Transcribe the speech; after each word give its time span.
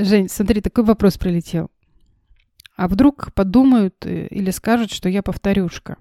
А, 0.00 0.04
Жень, 0.04 0.28
смотри, 0.28 0.60
такой 0.60 0.84
вопрос 0.84 1.18
прилетел. 1.18 1.70
А 2.76 2.88
вдруг 2.88 3.32
подумают 3.34 3.94
э, 4.06 4.26
или 4.28 4.50
скажут, 4.50 4.90
что 4.92 5.08
я 5.08 5.22
повторюшка? 5.22 5.96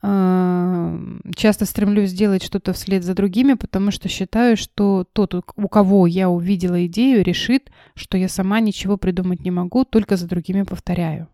А, 0.00 0.96
Часто 1.34 1.66
стремлюсь 1.66 2.10
сделать 2.10 2.42
что-то 2.42 2.72
вслед 2.72 3.02
за 3.04 3.14
другими, 3.14 3.54
потому 3.54 3.90
что 3.90 4.08
считаю, 4.08 4.56
что 4.56 5.04
тот, 5.12 5.34
у 5.34 5.68
кого 5.68 6.06
я 6.06 6.30
увидела 6.30 6.86
идею, 6.86 7.24
решит, 7.24 7.70
что 7.94 8.16
я 8.16 8.28
сама 8.28 8.60
ничего 8.60 8.96
придумать 8.96 9.40
не 9.40 9.50
могу, 9.50 9.84
только 9.84 10.16
за 10.16 10.26
другими 10.28 10.62
повторяю. 10.62 11.28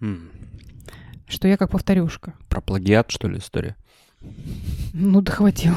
М, 0.00 0.30
Что 1.28 1.48
я 1.48 1.56
как 1.56 1.70
повторюшка. 1.70 2.34
Про 2.48 2.60
плагиат, 2.60 3.10
что 3.10 3.28
ли, 3.28 3.38
история? 3.38 3.76
Ну, 4.92 5.20
дохватил. 5.22 5.74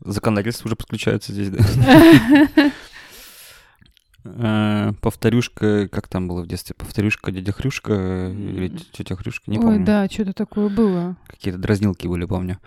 Законодательство 0.00 0.68
уже 0.68 0.76
подключается 0.76 1.32
здесь, 1.32 1.50
да? 1.50 1.58
Э, 4.26 4.92
Повторюшка, 5.02 5.86
как 5.88 6.08
там 6.08 6.28
было 6.28 6.42
в 6.42 6.46
детстве? 6.46 6.74
Повторюшка, 6.78 7.30
дядя 7.30 7.52
Хрюшка 7.52 8.30
или 8.30 8.68
тетя 8.68 9.16
Хрюшка, 9.16 9.50
не 9.50 9.58
Ой, 9.58 9.62
помню. 9.62 9.84
да, 9.84 10.08
что-то 10.08 10.32
такое 10.32 10.70
было. 10.70 11.16
Какие-то 11.26 11.60
дразнилки 11.60 12.06
были, 12.06 12.24
помню. 12.24 12.58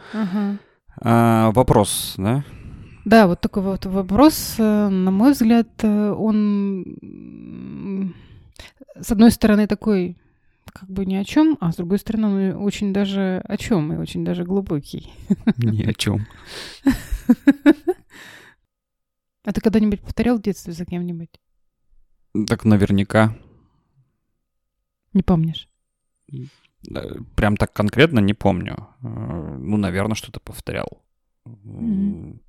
А, 1.02 1.52
Вопрос, 1.52 2.14
да? 2.18 2.44
Да, 3.06 3.26
вот 3.26 3.42
такой 3.42 3.64
вот 3.64 3.86
вопрос, 3.86 4.56
э, 4.59 4.90
на 4.90 5.12
мой 5.12 5.31
взгляд, 5.31 5.68
э, 5.81 6.12
он, 6.12 8.14
с 9.00 9.12
одной 9.12 9.31
стороны, 9.31 9.66
такой 9.66 10.18
как 10.72 10.90
бы 10.90 11.06
ни 11.06 11.16
о 11.16 11.24
чем, 11.24 11.58
а 11.62 11.72
с 11.72 11.76
другой 11.78 12.00
стороны, 12.00 12.56
он 12.56 12.64
очень 12.64 12.94
даже 12.94 13.42
о 13.48 13.58
чем 13.58 13.94
и 13.94 13.98
очень 13.98 14.24
даже 14.26 14.44
глубокий. 14.44 15.12
Ни 15.58 15.84
о 15.84 15.94
чем. 15.94 16.26
А 19.44 19.54
ты 19.54 19.62
когда-нибудь 19.62 20.02
повторял 20.02 20.38
в 20.38 20.42
детстве 20.42 20.74
за 20.74 20.86
кем-нибудь? 20.86 21.40
Так 22.48 22.66
наверняка. 22.66 23.34
Не 25.14 25.24
помнишь? 25.24 25.70
Э, 26.30 27.16
Прям 27.36 27.56
так 27.56 27.72
конкретно 27.72 28.20
не 28.20 28.34
помню. 28.34 28.76
Э, 29.02 29.58
Ну, 29.58 29.78
наверное, 29.78 30.16
что-то 30.16 30.42
повторял. 30.42 31.02
Мгм. 31.46 32.42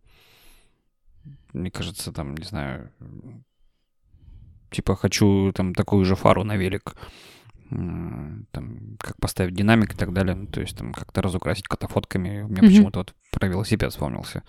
Мне 1.52 1.70
кажется, 1.70 2.12
там, 2.12 2.36
не 2.36 2.44
знаю, 2.44 2.90
типа 4.70 4.96
хочу 4.96 5.52
там 5.54 5.74
такую 5.74 6.04
же 6.04 6.16
фару 6.16 6.42
на 6.44 6.56
велик, 6.56 6.94
М, 6.94 6.98
там, 7.70 8.96
как 8.98 9.16
поставить 9.18 9.54
динамик 9.54 9.92
и 9.94 9.96
так 9.96 10.12
далее, 10.12 10.34
ну, 10.34 10.46
то 10.46 10.60
есть 10.60 10.76
там 10.76 10.92
как-то 10.92 11.22
разукрасить 11.22 11.68
катафотками. 11.68 12.42
У 12.42 12.48
меня 12.48 12.62
Мгм. 12.62 12.68
почему-то 12.70 12.98
вот 13.00 13.14
про 13.30 13.46
велосипед 13.48 13.90
вспомнился. 13.92 14.42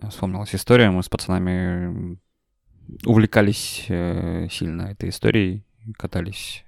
Э, 0.00 0.08
Вспомнилась 0.10 0.54
история, 0.54 0.90
мы 0.90 1.02
с 1.02 1.08
пацанами 1.08 2.18
увлекались 3.04 3.84
э, 3.88 4.48
сильно 4.50 4.82
этой 4.82 5.10
историей, 5.10 5.64
катались, 5.96 6.64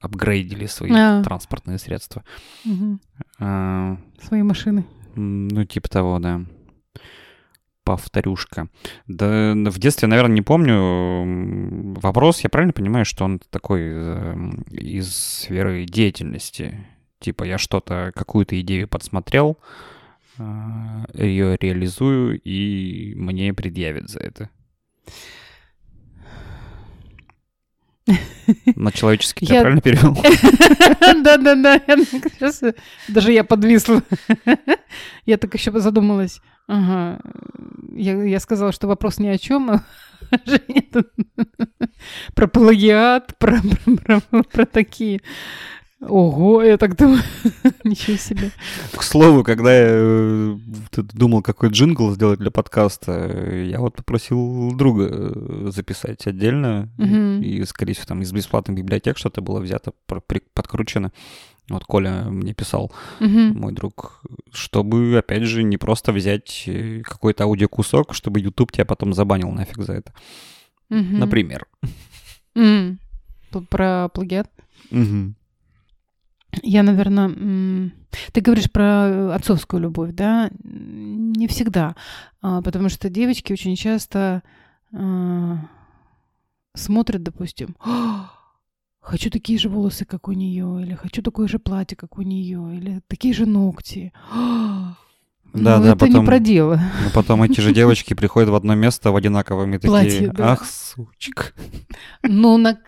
апгрейдили 0.00 0.66
свои 0.66 0.92
А. 0.92 1.22
транспортные 1.22 1.78
средства. 1.78 2.24
Мгм. 2.64 3.00
А, 3.38 3.96
Свои 4.22 4.42
машины. 4.42 4.84
Ну, 5.16 5.64
типа 5.64 5.88
того, 5.88 6.18
да. 6.20 6.42
Повторюшка. 7.90 8.68
Да, 9.08 9.52
в 9.56 9.78
детстве, 9.80 10.06
наверное, 10.06 10.36
не 10.36 10.42
помню. 10.42 11.98
Вопрос, 12.00 12.42
я 12.42 12.48
правильно 12.48 12.72
понимаю, 12.72 13.04
что 13.04 13.24
он 13.24 13.40
такой 13.50 13.80
эм, 13.82 14.62
из 14.70 15.12
сферы 15.12 15.84
деятельности? 15.86 16.86
Типа 17.18 17.42
я 17.42 17.58
что-то, 17.58 18.12
какую-то 18.14 18.60
идею 18.60 18.86
подсмотрел, 18.86 19.58
ее 20.38 21.56
реализую, 21.60 22.40
и 22.40 23.12
мне 23.16 23.52
предъявят 23.54 24.08
за 24.08 24.20
это. 24.20 24.50
На 28.76 28.92
человеческий 28.92 29.46
я 29.46 29.56
Я- 29.56 29.60
правильно 29.62 29.82
перевел? 29.82 30.14
Да-да-да, 31.24 31.80
даже 33.08 33.32
я 33.32 33.42
подвисла. 33.42 34.04
Я 35.26 35.38
так 35.38 35.54
еще 35.54 35.70
задумалась. 35.78 36.40
Ага. 36.70 37.18
Я, 37.92 38.22
я 38.22 38.38
сказала, 38.38 38.70
что 38.70 38.86
вопрос 38.86 39.18
ни 39.18 39.26
о 39.26 39.38
чем, 39.38 39.70
а 39.70 39.82
Женя 40.46 40.84
тут 40.92 41.08
про 42.34 42.46
плагиат, 42.46 43.36
про, 43.38 43.58
про, 44.04 44.20
про- 44.20 44.42
про 44.44 44.66
такие. 44.66 45.20
Ого, 46.00 46.62
я 46.62 46.78
так 46.78 46.96
думаю, 46.96 47.20
ничего 47.84 48.16
себе. 48.16 48.52
К 48.96 49.02
слову, 49.02 49.42
когда 49.42 49.74
я 49.74 49.86
э, 49.90 50.56
думал, 50.92 51.42
какой 51.42 51.70
джингл 51.70 52.12
сделать 52.12 52.38
для 52.38 52.50
подкаста, 52.50 53.52
я 53.52 53.80
вот 53.80 53.96
попросил 53.96 54.70
друга 54.74 55.08
э, 55.10 55.70
записать 55.70 56.26
отдельно. 56.26 56.88
И, 57.42 57.64
скорее 57.64 57.92
всего, 57.94 58.06
там 58.06 58.22
из 58.22 58.32
бесплатных 58.32 58.78
библиотек 58.78 59.18
что-то 59.18 59.42
было 59.42 59.58
взято, 59.60 59.92
подкручено. 60.54 61.12
Вот 61.70 61.84
Коля 61.84 62.24
мне 62.24 62.52
писал, 62.52 62.92
Мгм. 63.20 63.58
мой 63.58 63.72
друг, 63.72 64.22
чтобы, 64.52 65.16
опять 65.18 65.44
же, 65.44 65.62
не 65.62 65.78
просто 65.78 66.12
взять 66.12 66.64
э, 66.66 67.00
какой-то 67.02 67.44
аудиокусок, 67.44 68.12
чтобы 68.14 68.40
YouTube 68.40 68.72
тебя 68.72 68.84
потом 68.84 69.14
забанил 69.14 69.50
нафиг 69.50 69.78
за 69.82 69.92
это. 69.94 70.12
Мгм. 70.88 71.18
Например. 71.20 71.66
П- 72.54 73.60
Про 73.68 74.08
плагиат. 74.12 74.50
Мгм. 74.90 75.34
Я, 76.62 76.82
наверное... 76.82 77.90
Ты 78.32 78.40
говоришь 78.40 78.70
про 78.70 79.34
отцовскую 79.34 79.80
любовь, 79.82 80.10
да? 80.12 80.50
Не 80.64 81.46
всегда. 81.46 81.94
А, 82.42 82.60
Потому 82.60 82.88
что 82.88 83.08
девочки 83.08 83.52
очень 83.52 83.76
часто 83.76 84.42
а, 84.92 85.58
смотрят, 86.74 87.22
допустим, 87.22 87.76
«А, 87.78 88.32
хочу 89.00 89.30
такие 89.30 89.58
же 89.58 89.68
волосы, 89.68 90.04
как 90.04 90.28
у 90.28 90.32
нее, 90.32 90.82
или 90.82 90.94
хочу 90.94 91.22
такое 91.22 91.48
же 91.48 91.58
платье, 91.58 91.96
как 91.96 92.18
у 92.18 92.22
нее, 92.22 92.76
или 92.76 93.00
такие 93.08 93.34
же 93.34 93.46
ногти. 93.46 94.12
«А, 94.30 94.94
Да, 95.52 95.78
ну, 95.78 95.84
да, 95.84 95.92
это 95.94 96.06
не 96.06 96.12
потом- 96.12 96.26
про 96.26 96.38
дело. 96.38 96.80
Но 97.04 97.10
потом 97.12 97.42
эти 97.42 97.60
же 97.60 97.72
девочки 97.72 98.14
приходят 98.20 98.50
в 98.50 98.54
одно 98.54 98.74
место 98.74 99.10
в 99.10 99.16
одинаковыми 99.16 99.78
такие. 99.78 99.88
Платье, 99.90 100.32
да. 100.32 100.52
Ах, 100.52 100.64
сучка. 100.66 101.46
Ну, 102.22 102.56
на... 102.56 102.78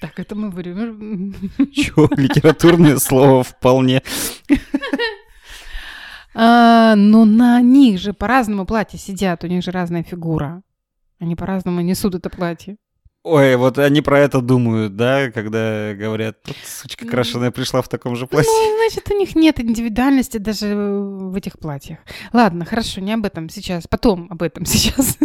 Так, 0.00 0.18
это 0.18 0.34
мы 0.34 0.50
говорим. 0.50 1.34
Чё, 1.72 2.08
литературное 2.16 2.98
слово 2.98 3.42
вполне. 3.44 4.02
А, 6.34 6.94
но 6.96 7.24
на 7.24 7.60
них 7.60 8.00
же 8.00 8.12
по-разному 8.12 8.64
платье 8.64 8.98
сидят, 8.98 9.44
у 9.44 9.46
них 9.46 9.62
же 9.62 9.70
разная 9.70 10.02
фигура. 10.02 10.62
Они 11.20 11.36
по-разному 11.36 11.80
несут 11.82 12.14
это 12.14 12.30
платье. 12.30 12.76
Ой, 13.24 13.54
вот 13.54 13.78
они 13.78 14.02
про 14.02 14.18
это 14.18 14.40
думают, 14.40 14.96
да, 14.96 15.30
когда 15.30 15.94
говорят, 15.94 16.42
тут 16.42 16.56
сучка 16.64 17.04
Ну. 17.04 17.10
крашеная 17.12 17.52
пришла 17.52 17.80
в 17.80 17.88
таком 17.88 18.16
же 18.16 18.26
платье. 18.26 18.50
Ну, 18.50 18.76
значит, 18.90 19.08
у 19.12 19.16
них 19.16 19.36
нет 19.36 19.60
индивидуальности 19.60 20.38
даже 20.38 20.74
в 20.74 21.34
этих 21.36 21.58
платьях. 21.60 21.98
Ладно, 22.32 22.64
хорошо, 22.64 23.00
не 23.00 23.12
об 23.12 23.24
этом 23.24 23.48
сейчас. 23.48 23.86
Потом 23.86 24.26
об 24.28 24.42
этом 24.42 24.64
сейчас. 24.66 25.18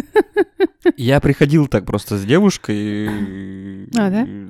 Я 0.96 1.19
приходил 1.19 1.68
так 1.68 1.85
просто 1.85 2.18
с 2.18 2.24
девушкой. 2.25 3.88
А, 3.97 4.09
да? 4.12 4.25
э, 4.28 4.47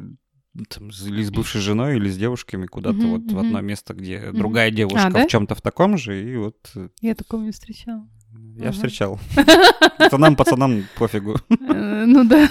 там, 0.70 0.92
с- 0.92 1.08
или 1.08 1.24
с 1.24 1.32
бывшей 1.32 1.62
женой, 1.62 1.96
или 1.98 2.10
с 2.10 2.18
девушками 2.18 2.66
куда-то 2.66 2.98
Мгм, 2.98 3.10
вот 3.12 3.22
в 3.22 3.26
мгм. 3.36 3.40
одно 3.40 3.62
место, 3.62 3.94
где 3.94 4.20
Мгм. 4.20 4.38
другая 4.38 4.72
девушка 4.72 5.08
А, 5.08 5.12
да? 5.12 5.24
в 5.26 5.28
чем-то 5.30 5.56
в 5.56 5.62
таком 5.62 5.98
же, 5.98 6.22
и 6.22 6.36
вот 6.36 6.58
э, 6.76 6.90
Я 7.02 7.16
такого 7.16 7.44
не 7.44 7.52
встречала. 7.52 8.08
Я 8.58 8.72
встречал. 8.72 9.20
Пацанам, 9.98 10.36
пацанам 10.36 10.84
пофигу. 10.98 11.36
Э, 11.50 12.06
Ну 12.06 12.24
да, 12.24 12.50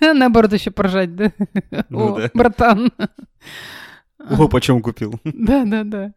наоборот 0.14 0.52
еще 0.52 0.70
поржать, 0.70 1.14
да? 1.14 1.32
Ну 1.88 2.16
да. 2.16 2.30
братан. 2.34 2.90
О, 4.18 4.48
почем 4.48 4.82
купил? 4.82 5.20
Да, 5.24 5.64
да, 5.64 5.84
да. 5.84 6.12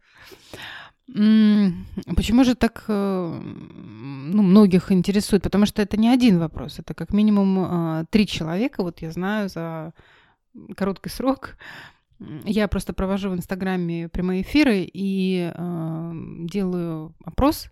Почему 2.15 2.43
же 2.43 2.53
так 2.55 2.83
э, 2.87 3.41
ну, 3.41 4.43
многих 4.43 4.91
интересует? 4.91 5.41
Потому 5.41 5.65
что 5.65 5.81
это 5.81 5.97
не 5.97 6.09
один 6.09 6.37
вопрос, 6.39 6.79
это 6.79 6.93
как 6.93 7.13
минимум 7.13 7.57
э, 7.59 8.05
три 8.11 8.27
человека. 8.27 8.83
Вот 8.83 9.01
я 9.01 9.11
знаю 9.11 9.49
за 9.49 9.93
короткий 10.77 11.09
срок. 11.09 11.57
Я 12.45 12.67
просто 12.67 12.93
провожу 12.93 13.29
в 13.29 13.33
Инстаграме 13.33 14.07
прямые 14.09 14.41
эфиры 14.41 14.87
и 14.93 15.51
э, 15.53 16.11
делаю 16.45 17.15
опрос 17.23 17.69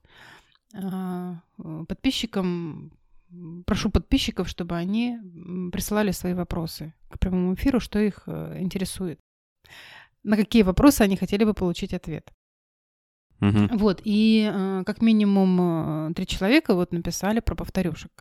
подписчикам. 1.88 2.91
м, 3.31 3.63
Прошу 3.65 3.89
подписчиков, 3.89 4.47
чтобы 4.47 4.75
они 4.75 5.19
присылали 5.71 6.12
свои 6.12 6.33
вопросы 6.33 6.94
к 7.09 7.19
прямому 7.19 7.53
эфиру, 7.53 7.79
что 7.79 8.00
их 8.00 8.24
э, 8.27 8.57
интересует. 8.62 9.19
На 10.24 10.38
какие 10.38 10.63
вопросы 10.63 11.01
они 11.01 11.18
хотели 11.18 11.44
бы 11.44 11.53
получить 11.53 11.94
ответ. 11.94 12.31
Мгм. 13.39 13.77
Вот, 13.77 14.01
и 14.03 14.50
э, 14.51 14.83
как 14.85 15.01
минимум 15.01 16.09
э, 16.09 16.13
три 16.15 16.25
человека 16.25 16.74
вот 16.74 16.91
написали 16.94 17.39
про 17.39 17.56
повторюшек. 17.56 18.12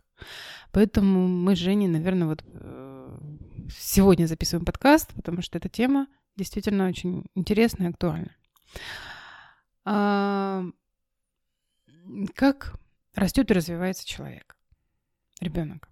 Поэтому 0.71 1.27
мы 1.27 1.55
с 1.55 1.59
Женей, 1.59 1.87
наверное, 1.87 2.27
вот 2.27 2.43
э, 2.45 3.17
сегодня 3.69 4.27
записываем 4.27 4.65
подкаст, 4.65 5.13
потому 5.15 5.41
что 5.41 5.57
эта 5.57 5.69
тема 5.69 6.07
действительно 6.35 6.87
очень 6.87 7.25
интересная 7.35 7.87
и 7.87 7.89
актуальна. 7.89 8.35
А, 9.85 10.65
как 12.35 12.75
растет 13.15 13.49
и 13.51 13.53
развивается 13.53 14.07
человек, 14.07 14.55
ребенок. 15.41 15.89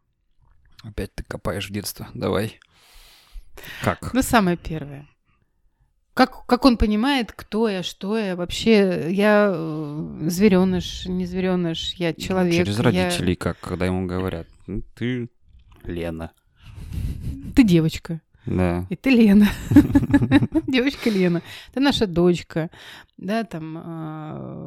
Опять 0.84 1.14
ты 1.16 1.24
копаешь 1.24 1.70
в 1.70 1.74
детство. 1.74 2.08
Давай. 2.14 2.60
Как? 3.82 4.14
Ну, 4.14 4.22
самое 4.22 4.58
первое. 4.58 5.08
Как, 6.14 6.46
как 6.46 6.64
он 6.64 6.78
понимает, 6.78 7.34
кто 7.34 7.68
я, 7.68 7.84
что 7.84 8.18
я, 8.18 8.36
вообще 8.38 9.12
я 9.12 9.52
э, 9.54 10.18
звереныш, 10.30 11.08
не 11.08 11.26
звереныш, 11.26 11.94
я 11.96 12.14
человек. 12.14 12.54
Через 12.66 12.78
я- 12.78 12.84
родителей, 12.84 13.36
как, 13.36 13.60
когда 13.60 13.86
ему 13.86 14.06
говорят, 14.08 14.48
«Ну, 14.68 14.82
ты 14.96 15.30
Лена. 15.84 16.32
Ты 17.54 17.64
девочка, 17.64 18.22
Да. 18.46 18.86
и 18.90 18.96
ты 18.96 19.10
Лена. 19.10 19.48
Девочка 20.68 21.10
Лена. 21.10 21.42
Ты 21.74 21.80
наша 21.82 22.08
дочка. 22.08 22.70
Да, 23.18 23.44
там 23.44 23.78
а, 23.78 24.65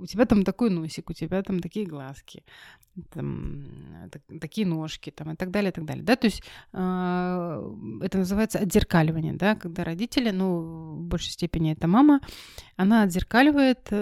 у 0.00 0.06
тебя 0.06 0.24
там 0.24 0.44
такой 0.44 0.70
носик, 0.70 1.10
у 1.10 1.12
тебя 1.12 1.42
там 1.42 1.60
такие 1.60 1.86
глазки, 1.86 2.44
там, 3.10 3.64
так- 4.10 4.40
такие 4.40 4.66
ножки, 4.66 5.10
там, 5.10 5.32
и 5.32 5.36
так 5.36 5.50
далее, 5.50 5.70
и 5.70 5.74
так 5.74 5.84
далее. 5.84 6.04
Да, 6.04 6.16
то 6.16 6.26
есть 6.26 6.42
а, 6.72 7.62
это 8.02 8.18
называется 8.18 8.58
отзеркаливание, 8.58 9.32
да, 9.34 9.54
когда 9.54 9.84
родители, 9.84 10.30
ну, 10.30 10.96
в 10.96 11.02
большей 11.02 11.30
степени 11.32 11.72
это 11.72 11.86
мама, 11.88 12.20
она 12.76 13.02
отзеркаливает 13.02 13.92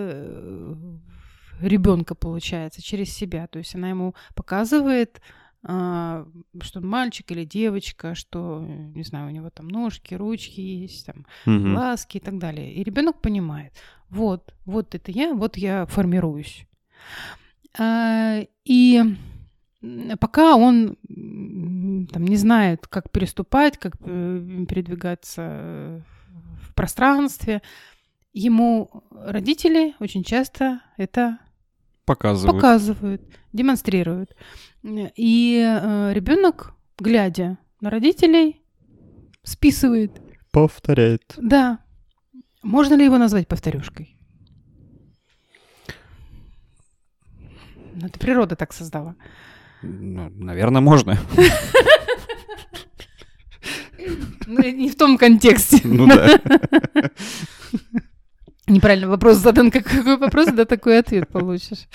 ребенка, 1.60 2.14
получается, 2.14 2.82
через 2.82 3.12
себя. 3.12 3.46
То 3.46 3.58
есть 3.58 3.74
она 3.74 3.88
ему 3.88 4.14
показывает, 4.34 5.20
а, 5.62 6.26
что 6.60 6.80
он 6.80 6.86
мальчик 6.86 7.30
или 7.32 7.44
девочка, 7.44 8.14
что, 8.14 8.60
не 8.94 9.02
знаю, 9.02 9.28
у 9.28 9.30
него 9.30 9.50
там 9.50 9.68
ножки, 9.68 10.14
ручки 10.14 10.60
есть, 10.60 11.06
там, 11.06 11.26
Мгм. 11.46 11.72
глазки 11.74 12.18
и 12.18 12.20
так 12.20 12.38
далее. 12.38 12.72
И 12.72 12.84
ребенок 12.84 13.20
понимает, 13.20 13.72
вот, 14.10 14.54
вот 14.64 14.94
это 14.94 15.10
я, 15.10 15.34
вот 15.34 15.56
я 15.56 15.86
формируюсь. 15.86 16.66
А, 17.78 18.40
И 18.64 19.02
пока 20.20 20.56
он 20.56 20.96
там 22.12 22.24
не 22.24 22.36
знает, 22.36 22.86
как 22.86 23.10
переступать, 23.10 23.78
как 23.78 23.94
э, 24.00 24.64
передвигаться 24.68 25.42
э, 25.42 26.00
в 26.62 26.74
пространстве, 26.74 27.62
ему 28.32 29.04
родители 29.10 29.94
очень 30.00 30.24
часто 30.24 30.80
это 30.96 31.38
Показывают. 32.04 32.56
показывают, 32.56 33.22
демонстрируют. 33.52 34.36
И 34.84 35.56
ребенок, 36.12 36.74
глядя 36.98 37.58
на 37.80 37.90
родителей, 37.90 38.62
списывает. 39.42 40.12
Повторяет. 40.52 41.34
Да. 41.36 41.80
Можно 42.66 42.94
ли 42.94 43.04
его 43.04 43.16
назвать 43.16 43.46
повторюшкой? 43.46 44.16
Ну, 47.94 48.08
это 48.08 48.18
природа 48.18 48.56
так 48.56 48.72
создала. 48.72 49.14
Ну, 49.82 50.28
наверное, 50.30 50.80
можно. 50.80 51.16
Ну, 54.48 54.62
не 54.62 54.90
в 54.90 54.96
том 54.96 55.18
контексте. 55.18 55.80
Ну 55.82 56.06
да. 56.06 56.38
Неправильно 58.68 59.08
вопрос 59.08 59.36
задан. 59.38 59.70
Как- 59.70 59.84
Какой 59.84 60.16
вопрос, 60.16 60.48
да, 60.52 60.64
такой 60.64 60.98
ответ 60.98 61.28
получишь. 61.28 61.86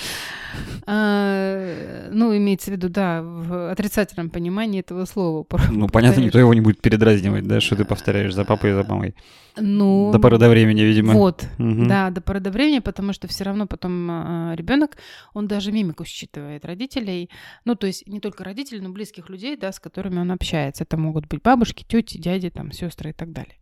А, 0.87 2.09
ну, 2.11 2.35
имеется 2.37 2.71
в 2.71 2.73
виду, 2.73 2.89
да, 2.89 3.21
в 3.21 3.71
отрицательном 3.71 4.29
понимании 4.29 4.79
этого 4.79 5.05
слова. 5.05 5.45
Ну, 5.71 5.87
понятно, 5.89 6.21
никто 6.21 6.39
его 6.39 6.53
не 6.53 6.61
будет 6.61 6.81
передразнивать, 6.81 7.47
да, 7.47 7.59
что 7.61 7.75
ты 7.75 7.85
повторяешь 7.85 8.33
за 8.33 8.45
папой 8.45 8.71
и 8.71 8.73
за 8.73 8.83
мамой. 8.83 9.15
Ну, 9.57 10.11
До 10.13 10.19
поры 10.19 10.37
до 10.37 10.47
времени, 10.49 10.81
видимо. 10.81 11.13
Вот, 11.13 11.45
Мгм. 11.57 11.87
да, 11.87 12.09
до 12.09 12.21
поры 12.21 12.39
до 12.39 12.51
времени, 12.51 12.79
потому 12.79 13.11
что 13.13 13.27
все 13.27 13.43
равно 13.43 13.67
потом 13.67 14.53
ребенок, 14.55 14.97
он 15.33 15.47
даже 15.47 15.71
мимику 15.73 16.05
считывает 16.05 16.63
родителей, 16.65 17.29
ну, 17.65 17.75
то 17.75 17.85
есть 17.87 18.07
не 18.07 18.19
только 18.21 18.43
родителей, 18.45 18.79
но 18.79 18.89
близких 18.89 19.29
людей, 19.29 19.57
да, 19.57 19.71
с 19.73 19.79
которыми 19.79 20.19
он 20.19 20.31
общается. 20.31 20.83
Это 20.83 20.95
могут 20.97 21.27
быть 21.27 21.41
бабушки, 21.41 21.83
тети, 21.85 22.17
дяди, 22.17 22.49
там, 22.49 22.71
сестры 22.71 23.09
и 23.09 23.13
так 23.13 23.33
далее. 23.33 23.55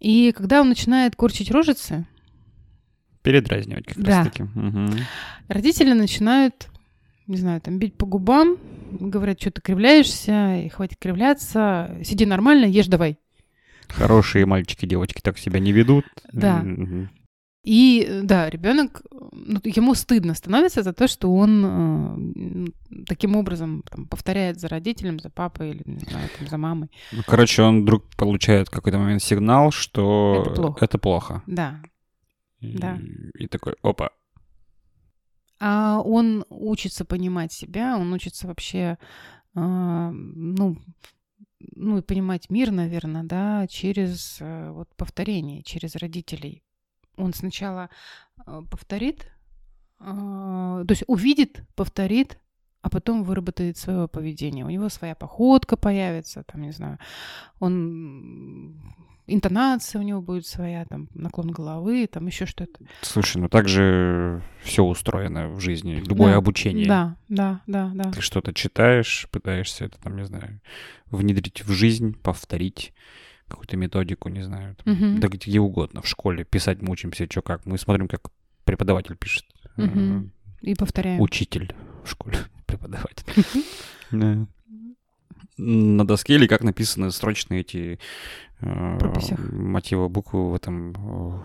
И 0.00 0.32
когда 0.32 0.60
он 0.60 0.68
начинает 0.68 1.16
корчить 1.16 1.50
рожицы, 1.50 2.06
Передразнивать 3.22 3.86
как 3.86 3.98
Да. 3.98 4.18
раз 4.18 4.26
таки. 4.28 4.44
Мгм. 4.44 4.90
родители 5.48 5.92
начинают, 5.92 6.68
не 7.26 7.36
знаю, 7.36 7.60
там, 7.60 7.78
бить 7.78 7.94
по 7.94 8.06
губам, 8.06 8.56
говорят, 8.92 9.40
что 9.40 9.50
ты 9.50 9.60
кривляешься, 9.60 10.56
и 10.64 10.68
хватит 10.68 10.98
кривляться, 10.98 11.98
сиди 12.04 12.24
нормально, 12.24 12.64
ешь 12.64 12.86
давай. 12.86 13.18
Хорошие 13.88 14.46
мальчики, 14.46 14.86
девочки 14.86 15.20
так 15.20 15.36
себя 15.38 15.58
не 15.60 15.72
ведут. 15.72 16.04
Да. 16.32 16.58
Мгм. 16.62 17.10
И 17.68 18.02
э, 18.08 18.22
да, 18.22 18.48
ребенок, 18.48 19.02
ну, 19.10 19.60
ему 19.62 19.94
стыдно 19.94 20.32
становится 20.34 20.82
за 20.82 20.94
то, 20.94 21.06
что 21.06 21.28
он 21.34 21.64
э, 21.66 23.04
таким 23.06 23.36
образом 23.36 23.82
там, 23.90 24.06
повторяет 24.06 24.58
за 24.58 24.68
родителем, 24.68 25.18
за 25.20 25.28
папой 25.28 25.70
или 25.72 25.82
не 25.84 25.98
знаю, 25.98 26.30
там, 26.38 26.48
за 26.48 26.56
мамой. 26.56 26.90
Ну, 27.12 27.22
короче, 27.26 27.62
он 27.62 27.82
вдруг 27.82 28.04
получает 28.16 28.68
в 28.68 28.70
какой-то 28.70 28.98
момент 28.98 29.22
сигнал, 29.22 29.70
что 29.70 30.44
Это 30.46 30.54
плохо. 30.54 30.84
это 30.84 30.98
плохо. 30.98 31.42
Да. 31.46 31.82
И, 32.60 32.78
Да. 32.78 32.98
и 33.38 33.46
такой, 33.48 33.74
опа, 33.82 34.10
А 35.60 36.00
он 36.02 36.46
учится 36.48 37.04
понимать 37.04 37.52
себя, 37.52 37.98
он 37.98 38.14
учится 38.14 38.46
вообще, 38.46 38.96
а, 39.54 40.10
ну, 40.10 40.78
ну 41.76 41.98
и 41.98 42.02
понимать 42.02 42.48
мир, 42.48 42.70
наверное, 42.70 43.24
да, 43.24 43.66
через 43.66 44.38
э, 44.40 44.70
вот 44.70 44.88
повторение, 44.96 45.62
через 45.62 45.96
родителей. 45.96 46.62
Он 47.18 47.34
сначала 47.34 47.90
э, 48.46 48.62
повторит, 48.70 49.30
а, 49.98 50.84
то 50.84 50.92
есть 50.92 51.04
увидит, 51.06 51.62
повторит, 51.74 52.38
а 52.82 52.90
потом 52.90 53.24
выработает 53.24 53.76
свое 53.76 54.08
поведение. 54.08 54.64
У 54.64 54.70
него 54.70 54.88
своя 54.88 55.14
походка 55.14 55.76
появится, 55.76 56.44
там, 56.44 56.62
не 56.62 56.72
знаю, 56.72 56.98
он 57.58 58.80
интонация 59.28 60.00
у 60.00 60.04
него 60.04 60.22
будет 60.22 60.46
своя, 60.46 60.84
там, 60.86 61.08
наклон 61.14 61.50
головы, 61.50 62.08
там 62.10 62.26
еще 62.26 62.46
что-то. 62.46 62.80
слушай, 63.02 63.38
ну 63.38 63.48
так 63.48 63.68
же 63.68 64.42
все 64.62 64.82
устроено 64.84 65.48
в 65.48 65.60
жизни, 65.60 65.96
любое 65.96 66.32
Да, 66.32 66.38
обучение. 66.38 66.88
Да, 66.88 67.16
да, 67.28 67.60
да, 67.66 67.90
да. 67.94 68.10
Ты 68.10 68.20
что-то 68.22 68.54
читаешь, 68.54 69.28
пытаешься 69.30 69.84
это, 69.84 70.00
там, 70.00 70.16
не 70.16 70.24
знаю, 70.24 70.60
внедрить 71.10 71.64
в 71.64 71.70
жизнь, 71.70 72.14
повторить 72.14 72.94
какую-то 73.48 73.76
методику, 73.76 74.28
не 74.28 74.42
знаю, 74.42 74.76
там, 74.76 74.94
Мгм. 74.94 75.20
да 75.20 75.28
где 75.28 75.58
угодно, 75.60 76.02
в 76.02 76.06
школе 76.06 76.44
писать 76.44 76.82
мы 76.82 76.92
учимся, 76.92 77.26
что 77.30 77.42
как. 77.42 77.66
Мы 77.66 77.78
смотрим, 77.78 78.08
как 78.08 78.30
преподаватель 78.64 79.16
пишет. 79.16 79.44
Мгм. 79.76 80.30
И 80.60 80.74
повторяем. 80.74 81.20
Учитель 81.20 81.74
в 82.04 82.10
школе, 82.10 82.38
преподаватель. 82.66 83.24
Да. 84.10 84.46
На 85.56 86.06
доске 86.06 86.34
или 86.34 86.46
как 86.46 86.62
написаны 86.62 87.10
строчные 87.10 87.60
эти 87.62 87.98
э, 88.60 88.98
мотивы 89.52 90.08
буквы 90.08 90.50
в 90.50 90.54
этом 90.54 90.92
э, 90.92 91.40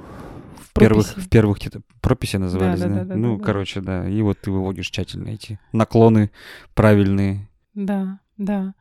в 0.59 0.73
первых 0.79 1.17
в 1.17 1.29
первых 1.29 1.57
прописи 2.01 2.37
назывались, 2.37 2.79
Да, 2.79 2.89
да, 2.89 3.03
да? 3.05 3.15
ну, 3.15 3.37
да. 3.37 3.43
короче, 3.43 3.81
да. 3.81 4.07
И 4.07 4.21
вот 4.21 4.39
ты 4.39 4.51
выводишь 4.51 4.89
тщательно 4.91 5.29
эти 5.29 5.59
наклоны 5.71 6.29
правильные. 6.75 7.49
Да, 7.73 8.19
да. 8.37 8.75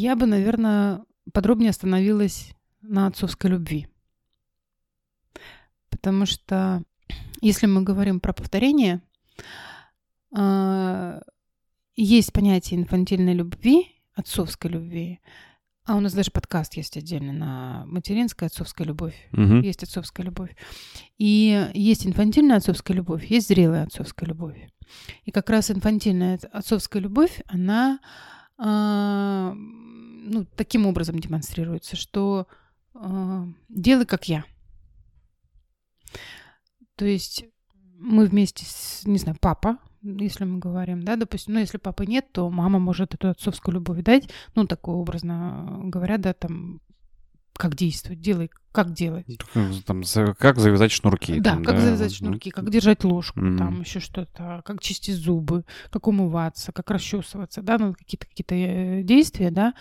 Я 0.00 0.14
бы, 0.14 0.26
наверное, 0.26 1.02
подробнее 1.32 1.70
остановилась 1.70 2.52
на 2.82 3.08
отцовской 3.08 3.50
любви. 3.50 3.88
Потому 5.90 6.24
что 6.24 6.84
если 7.40 7.66
мы 7.66 7.82
говорим 7.82 8.20
про 8.20 8.32
повторение, 8.32 9.02
а, 10.32 11.20
есть 11.96 12.32
понятие 12.32 12.78
инфантильной 12.78 13.34
любви, 13.34 13.88
отцовской 14.14 14.70
любви, 14.70 15.18
а 15.84 15.96
у 15.96 16.00
нас 16.00 16.14
даже 16.14 16.30
подкаст 16.30 16.74
есть 16.74 16.96
отдельно 16.96 17.32
на 17.32 17.84
материнская 17.86 18.48
отцовская 18.48 18.86
любовь. 18.86 19.16
Мгм. 19.32 19.62
Есть 19.62 19.82
отцовская 19.82 20.24
любовь. 20.24 20.54
И 21.16 21.68
есть 21.74 22.06
инфантильная 22.06 22.58
отцовская 22.58 22.96
любовь, 22.96 23.24
есть 23.24 23.48
зрелая 23.48 23.82
отцовская 23.82 24.28
любовь. 24.28 24.58
И 25.24 25.32
как 25.32 25.50
раз 25.50 25.72
инфантильная 25.72 26.36
от- 26.36 26.44
отцовская 26.44 27.02
любовь, 27.02 27.40
она 27.46 27.98
ну, 28.58 30.46
таким 30.56 30.86
образом 30.86 31.18
демонстрируется, 31.18 31.96
что 31.96 32.46
а, 32.94 33.46
делай 33.68 34.04
как 34.04 34.28
я. 34.28 34.44
То 36.96 37.04
есть 37.04 37.44
мы 37.98 38.26
вместе 38.26 38.64
с, 38.66 39.02
не 39.04 39.18
знаю, 39.18 39.36
папа, 39.40 39.78
если 40.02 40.44
мы 40.44 40.58
говорим, 40.58 41.02
да, 41.02 41.16
допустим, 41.16 41.54
ну, 41.54 41.60
если 41.60 41.78
папы 41.78 42.06
нет, 42.06 42.30
то 42.32 42.50
мама 42.50 42.78
может 42.78 43.14
эту 43.14 43.30
отцовскую 43.30 43.74
любовь 43.74 44.02
дать, 44.02 44.28
ну, 44.54 44.66
такое 44.66 44.96
образно 44.96 45.80
говоря, 45.84 46.18
да, 46.18 46.32
там, 46.32 46.80
как 47.52 47.74
действовать, 47.74 48.20
делай 48.20 48.50
как 48.78 48.92
делать. 48.92 49.26
Там, 49.86 50.04
за- 50.04 50.34
как 50.34 50.58
завязать 50.60 50.92
шнурки. 50.92 51.40
Да, 51.40 51.54
там, 51.54 51.64
как 51.64 51.80
завязать 51.80 52.12
ну, 52.20 52.28
шнурки, 52.28 52.50
как 52.50 52.70
держать 52.70 53.02
ложку, 53.02 53.40
Мгм. 53.40 53.58
там 53.58 53.80
еще 53.80 53.98
что-то, 53.98 54.62
как 54.64 54.80
чистить 54.80 55.16
зубы, 55.16 55.64
как 55.90 56.06
умываться, 56.06 56.70
как 56.70 56.88
расчесываться, 56.92 57.60
да, 57.60 57.76
ну, 57.76 57.92
какие-то 57.92 58.26
какие-то 58.28 58.54
э, 58.54 59.02
действия, 59.02 59.50
да, 59.50 59.74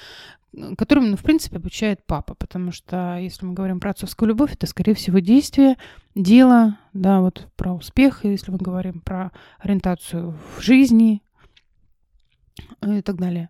э, 0.55 0.73
которым, 0.75 1.11
ну, 1.11 1.15
в 1.17 1.21
принципе, 1.21 1.57
обучает 1.57 2.07
папа, 2.07 2.33
потому 2.33 2.71
что 2.71 3.17
если 3.19 3.45
мы 3.45 3.53
говорим 3.53 3.79
про 3.79 3.91
отцовскую 3.91 4.29
любовь, 4.29 4.53
это, 4.53 4.65
скорее 4.65 4.95
всего, 4.95 5.19
действие, 5.19 5.75
дело, 6.15 6.79
да, 6.93 7.21
вот 7.21 7.47
про 7.55 7.73
успех, 7.75 8.25
если 8.25 8.49
мы 8.51 8.57
говорим 8.57 9.01
про 9.01 9.31
ориентацию 9.59 10.35
в 10.57 10.61
жизни 10.61 11.21
э, 12.81 12.97
и 12.97 13.01
так 13.03 13.17
далее. 13.17 13.49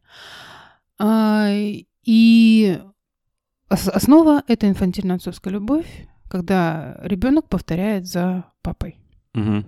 А, 0.99 1.47
И 2.03 2.81
основа— 3.69 4.43
это 4.47 4.67
инфантильная 4.67 5.17
отцовская 5.17 5.53
любовь, 5.53 6.07
когда 6.29 6.97
ребенок 7.01 7.47
повторяет 7.49 8.05
за 8.07 8.45
папой. 8.61 8.97
Мгм. 9.33 9.65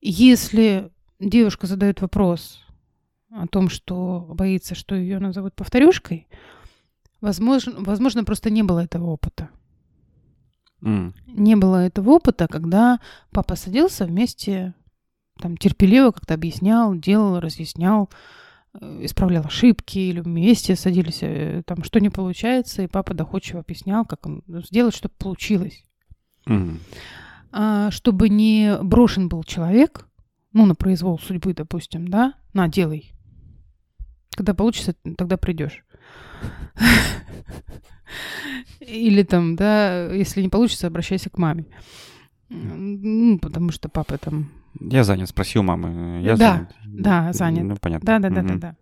Если 0.00 0.90
девушка 1.18 1.66
задает 1.66 2.00
вопрос 2.00 2.64
о 3.30 3.46
том, 3.46 3.68
что 3.68 4.26
боится, 4.28 4.74
что 4.74 4.94
ее 4.94 5.18
назовут 5.18 5.54
повторюшкой, 5.54 6.28
возможно, 7.20 7.72
возможно, 7.78 8.24
просто 8.24 8.50
не 8.50 8.62
было 8.62 8.80
этого 8.80 9.06
опыта. 9.06 9.50
М. 10.82 11.14
Не 11.26 11.56
было 11.56 11.76
этого 11.86 12.10
опыта, 12.10 12.46
когда 12.46 13.00
папа 13.30 13.56
садился 13.56 14.04
вместе, 14.04 14.74
там, 15.40 15.56
терпеливо 15.56 16.10
как-то 16.10 16.34
объяснял, 16.34 16.94
делал, 16.94 17.40
разъяснял, 17.40 18.10
исправлял 18.80 19.44
ошибки, 19.44 19.98
или 19.98 20.20
вместе 20.20 20.76
садились, 20.76 21.18
э, 21.22 21.62
там, 21.66 21.84
что 21.84 22.00
не 22.00 22.10
получается, 22.10 22.82
и 22.82 22.88
папа 22.88 23.14
доходчиво 23.14 23.60
объяснял, 23.60 24.04
как 24.04 24.26
он 24.26 24.42
сделать, 24.48 24.94
чтобы 24.94 25.14
получилось. 25.18 25.84
Мгм. 26.46 26.80
а, 27.52 27.90
чтобы 27.90 28.28
не 28.28 28.76
брошен 28.82 29.30
был 29.30 29.44
человек, 29.44 30.06
ну, 30.52 30.66
на 30.66 30.74
произвол 30.74 31.18
судьбы, 31.18 31.54
допустим, 31.54 32.08
да, 32.08 32.34
на, 32.52 32.68
делай. 32.68 33.14
Когда 34.36 34.52
получится, 34.52 34.94
тогда 35.16 35.36
придешь. 35.36 35.84
Или 38.80 39.22
там, 39.22 39.56
да, 39.56 40.12
если 40.12 40.42
не 40.42 40.50
получится, 40.50 40.88
обращайся 40.88 41.30
к 41.30 41.38
маме. 41.38 41.66
Ну, 42.48 43.38
потому 43.38 43.70
что 43.72 43.88
папа 43.88 44.18
там... 44.18 44.50
Я 44.80 45.04
занят, 45.04 45.28
спросил 45.28 45.62
мамы. 45.62 46.20
Я 46.22 46.36
Да, 46.36 46.54
занят. 46.54 46.74
да, 46.84 47.32
занят. 47.32 47.64
Ну, 47.64 47.76
понятно. 47.80 48.06
Да, 48.06 48.18
да, 48.18 48.30
да, 48.34 48.42
да, 48.42 48.54
да. 48.56 48.76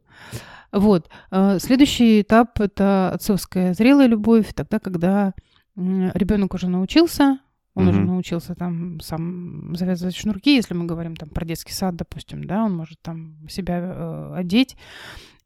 Вот. 0.73 1.09
А, 1.31 1.59
Следующий 1.59 2.23
этап 2.23 2.61
это 2.61 3.13
отцовская 3.13 3.75
зрелая 3.75 4.07
любовь, 4.09 4.53
тогда, 4.55 4.79
когда 4.79 5.35
ребенок 5.77 6.55
уже 6.55 6.69
научился, 6.69 7.39
он 7.75 7.89
уже 7.89 8.01
Мгм. 8.01 8.09
научился 8.09 8.55
там 8.55 9.01
сам 9.01 9.75
завязывать 9.77 10.15
шнурки, 10.17 10.55
если 10.55 10.75
мы 10.75 10.85
говорим 10.85 11.17
там 11.17 11.31
про 11.31 11.45
детский 11.47 11.73
сад, 11.73 11.97
допустим, 11.97 12.45
да, 12.45 12.65
он 12.65 12.75
может 12.77 13.01
там 13.01 13.49
себя 13.49 13.79
э, 13.81 14.35
одеть. 14.37 14.77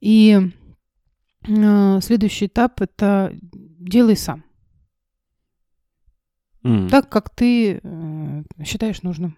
И 0.00 0.50
э, 1.49 2.00
следующий 2.02 2.46
этап 2.46 2.80
это 2.80 3.32
делай 3.42 4.16
сам, 4.16 4.42
М. 6.66 6.88
так 6.88 7.08
как 7.08 7.30
ты 7.30 7.80
э, 7.82 8.42
считаешь 8.64 9.02
нужным. 9.02 9.37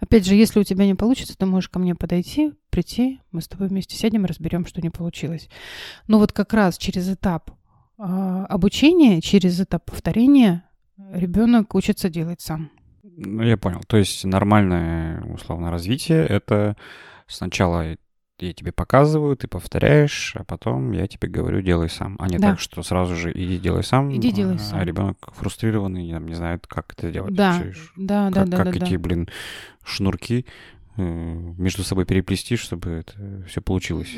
Опять 0.00 0.26
же, 0.26 0.34
если 0.34 0.60
у 0.60 0.64
тебя 0.64 0.86
не 0.86 0.94
получится, 0.94 1.36
ты 1.36 1.46
можешь 1.46 1.68
ко 1.68 1.78
мне 1.78 1.94
подойти, 1.94 2.52
прийти, 2.70 3.20
мы 3.30 3.40
с 3.40 3.48
тобой 3.48 3.68
вместе 3.68 3.96
сядем 3.96 4.24
и 4.24 4.28
разберем, 4.28 4.66
что 4.66 4.80
не 4.80 4.90
получилось. 4.90 5.48
Но 6.08 6.18
вот 6.18 6.32
как 6.32 6.52
раз 6.52 6.78
через 6.78 7.08
этап 7.08 7.50
а, 7.98 8.44
обучения, 8.46 9.20
через 9.20 9.60
этап 9.60 9.84
повторения 9.84 10.64
ребенок 11.12 11.74
учится 11.74 12.08
делать 12.08 12.40
сам. 12.40 12.70
Ну, 13.02 13.42
я 13.42 13.56
понял. 13.56 13.80
То 13.86 13.96
есть 13.96 14.24
нормальное, 14.24 15.22
условно, 15.32 15.70
развитие— 15.70 16.26
это 16.28 16.76
сначала 17.26 17.96
я 18.46 18.52
тебе 18.52 18.72
показываю, 18.72 19.36
ты 19.36 19.48
повторяешь, 19.48 20.34
а 20.36 20.44
потом 20.44 20.92
я 20.92 21.06
тебе 21.06 21.28
говорю, 21.28 21.60
делай 21.62 21.88
сам. 21.88 22.16
А 22.18 22.28
не 22.28 22.38
Да. 22.38 22.50
так, 22.50 22.60
что 22.60 22.82
сразу 22.82 23.16
же 23.16 23.30
иди 23.32 23.58
делай 23.58 23.82
сам. 23.82 24.14
Иди 24.14 24.32
делай 24.32 24.56
а, 24.56 24.58
сам. 24.58 24.80
А 24.80 24.84
ребенок 24.84 25.16
фрустрированный, 25.34 26.04
не 26.04 26.34
знает, 26.34 26.66
как 26.66 26.92
это 26.92 27.10
делать. 27.10 27.34
Да, 27.34 27.52
вообще. 27.52 27.80
да, 27.96 28.30
да, 28.30 28.40
как, 28.40 28.48
да, 28.48 28.56
как 28.58 28.66
да, 28.66 28.80
да. 28.80 28.86
эти, 28.86 28.96
блин, 28.96 29.28
шнурки 29.84 30.46
между 30.96 31.82
собой 31.84 32.04
переплести, 32.04 32.56
чтобы 32.56 32.90
это 32.90 33.44
все 33.48 33.60
получилось. 33.60 34.10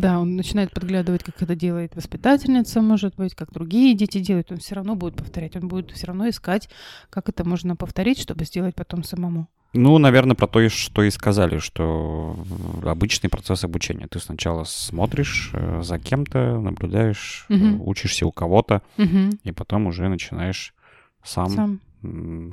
Да, 0.00 0.18
он 0.20 0.36
начинает 0.36 0.70
подглядывать, 0.72 1.22
как 1.24 1.40
это 1.42 1.54
делает 1.54 1.94
воспитательница, 1.94 2.80
может 2.80 3.14
быть, 3.16 3.34
как 3.34 3.52
другие 3.52 3.94
дети 3.94 4.18
делают. 4.18 4.50
Он 4.50 4.58
все 4.58 4.74
равно 4.74 4.94
будет 4.94 5.16
повторять, 5.16 5.56
он 5.56 5.68
будет 5.68 5.90
все 5.90 6.06
равно 6.06 6.28
искать, 6.28 6.68
как 7.10 7.28
это 7.28 7.44
можно 7.48 7.76
повторить, 7.76 8.18
чтобы 8.20 8.44
сделать 8.44 8.74
потом 8.74 9.04
самому. 9.04 9.48
Ну, 9.74 9.96
наверное, 9.96 10.36
про 10.36 10.46
то, 10.46 10.68
что 10.68 11.02
и 11.02 11.10
сказали, 11.10 11.56
что 11.58 12.36
обычный 12.84 13.30
процесс 13.30 13.64
обучения. 13.64 14.06
Ты 14.06 14.18
сначала 14.18 14.64
смотришь 14.64 15.50
э, 15.54 15.80
за 15.82 15.98
кем-то, 15.98 16.60
наблюдаешь, 16.60 17.46
Мгм. 17.48 17.80
учишься 17.80 18.26
у 18.26 18.32
кого-то, 18.32 18.82
Мгм. 18.98 19.38
и 19.44 19.52
потом 19.52 19.86
уже 19.86 20.08
начинаешь 20.08 20.74
сам, 21.24 21.48
Сам. 21.48 21.80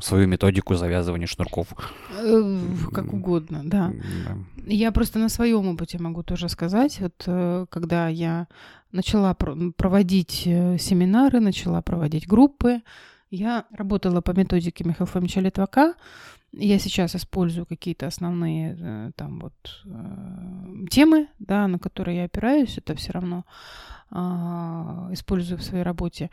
Свою 0.02 0.28
методику 0.28 0.76
завязывания 0.76 1.28
шнурков. 1.28 1.68
Э, 2.18 2.60
Как 2.94 3.14
угодно, 3.14 3.62
да. 3.64 3.92
Да. 4.26 4.38
Я 4.66 4.92
просто 4.92 5.20
на 5.20 5.30
своем 5.30 5.68
опыте 5.68 5.98
могу 6.00 6.24
тоже 6.24 6.50
сказать. 6.50 7.00
Вот 7.00 7.24
э, 7.26 7.66
когда 7.70 8.08
я 8.10 8.48
начала 8.92 9.34
про- 9.34 9.56
проводить 9.76 10.44
э, 10.46 10.78
семинары, 10.78 11.40
начала 11.40 11.82
проводить 11.82 12.28
группы, 12.28 12.82
я 13.32 13.66
работала 13.72 14.22
по 14.22 14.32
методике 14.32 14.84
Михаила 14.84 15.08
Фомича 15.08 15.40
Литвака. 15.42 15.94
Я 16.52 16.80
сейчас 16.80 17.16
использую 17.16 17.68
какие-то 17.68 18.08
основные 18.08 19.12
там 19.16 19.40
вот 19.40 19.84
темы, 20.90 21.28
да, 21.38 21.68
на 21.68 21.78
которые 21.78 22.18
я 22.18 22.24
опираюсь. 22.24 22.80
Это 22.80 22.96
все 22.96 23.12
равно 23.12 23.46
а, 24.10 25.10
использую 25.12 25.60
в 25.60 25.64
своей 25.64 25.84
работе. 25.84 26.32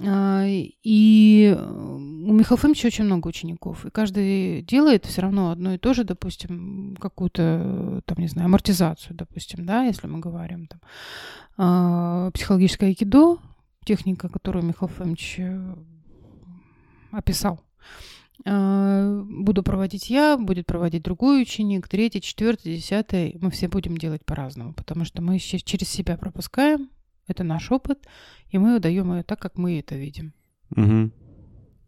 А, 0.00 0.44
И 0.46 1.54
э, 1.56 1.70
у 1.70 2.32
Михаила 2.32 2.56
Фомича 2.56 2.86
очень 2.86 3.04
много 3.04 3.28
учеников, 3.28 3.84
и 3.84 3.90
каждый 3.90 4.62
делает 4.62 5.04
все 5.06 5.22
равно 5.22 5.50
одно 5.50 5.74
и 5.74 5.78
то 5.78 5.92
же, 5.92 6.04
допустим, 6.04 6.96
какую-то, 7.00 8.02
там, 8.06 8.18
не 8.18 8.28
знаю, 8.28 8.46
амортизацию, 8.46 9.16
допустим, 9.16 9.66
да, 9.66 9.84
если 9.84 10.06
мы 10.06 10.20
говорим 10.20 10.66
там. 10.66 10.80
А, 11.56 12.30
Психологическое 12.32 12.86
айкидо, 12.86 13.38
техника, 13.84 14.28
которую 14.28 14.64
Михаил 14.64 14.88
Фомич 14.88 15.36
э, 15.38 15.74
описал. 17.10 17.60
А, 18.44 19.22
Буду 19.24 19.64
проводить 19.64 20.10
я, 20.10 20.36
будет 20.36 20.66
проводить 20.66 21.02
другой 21.02 21.42
ученик, 21.42 21.88
третий, 21.88 22.20
четвертый, 22.20 22.76
десятый. 22.76 23.36
Мы 23.40 23.50
все 23.50 23.66
будем 23.66 23.96
делать 23.96 24.24
по-разному, 24.24 24.74
потому 24.74 25.04
что 25.04 25.22
мы 25.22 25.38
через 25.38 25.88
себя 25.88 26.16
пропускаем, 26.16 26.88
это 27.28 27.44
наш 27.44 27.70
опыт, 27.70 28.06
и 28.48 28.58
мы 28.58 28.80
даем 28.80 29.14
ее 29.14 29.22
так, 29.22 29.38
как 29.40 29.56
мы 29.56 29.78
это 29.78 29.94
видим. 29.94 30.34
Мгм. 30.70 31.12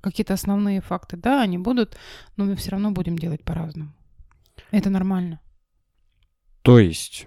Какие-то 0.00 0.34
основные 0.34 0.80
факты, 0.80 1.16
да, 1.16 1.42
они 1.42 1.58
будут, 1.58 1.96
но 2.36 2.44
мы 2.44 2.54
все 2.54 2.70
равно 2.70 2.92
будем 2.92 3.18
делать 3.18 3.42
по-разному. 3.44 3.92
Это 4.70 4.88
нормально. 4.90 5.40
То 6.62 6.78
есть, 6.78 7.26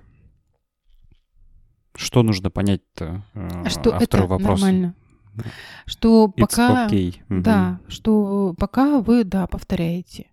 что 1.96 2.24
нужно 2.24 2.50
понять-то 2.50 3.24
э, 3.34 3.70
Что 3.70 3.96
автору 3.96 4.24
это 4.24 4.27
вопроса? 4.27 4.65
нормально. 4.65 4.96
Что 5.85 6.31
It's 6.37 6.41
пока... 6.41 6.87
okay. 6.87 7.15
Мгм. 7.29 7.43
Да, 7.43 7.79
что 7.87 8.55
пока 8.57 8.99
вы, 8.99 9.23
да, 9.23 9.47
повторяете. 9.47 10.27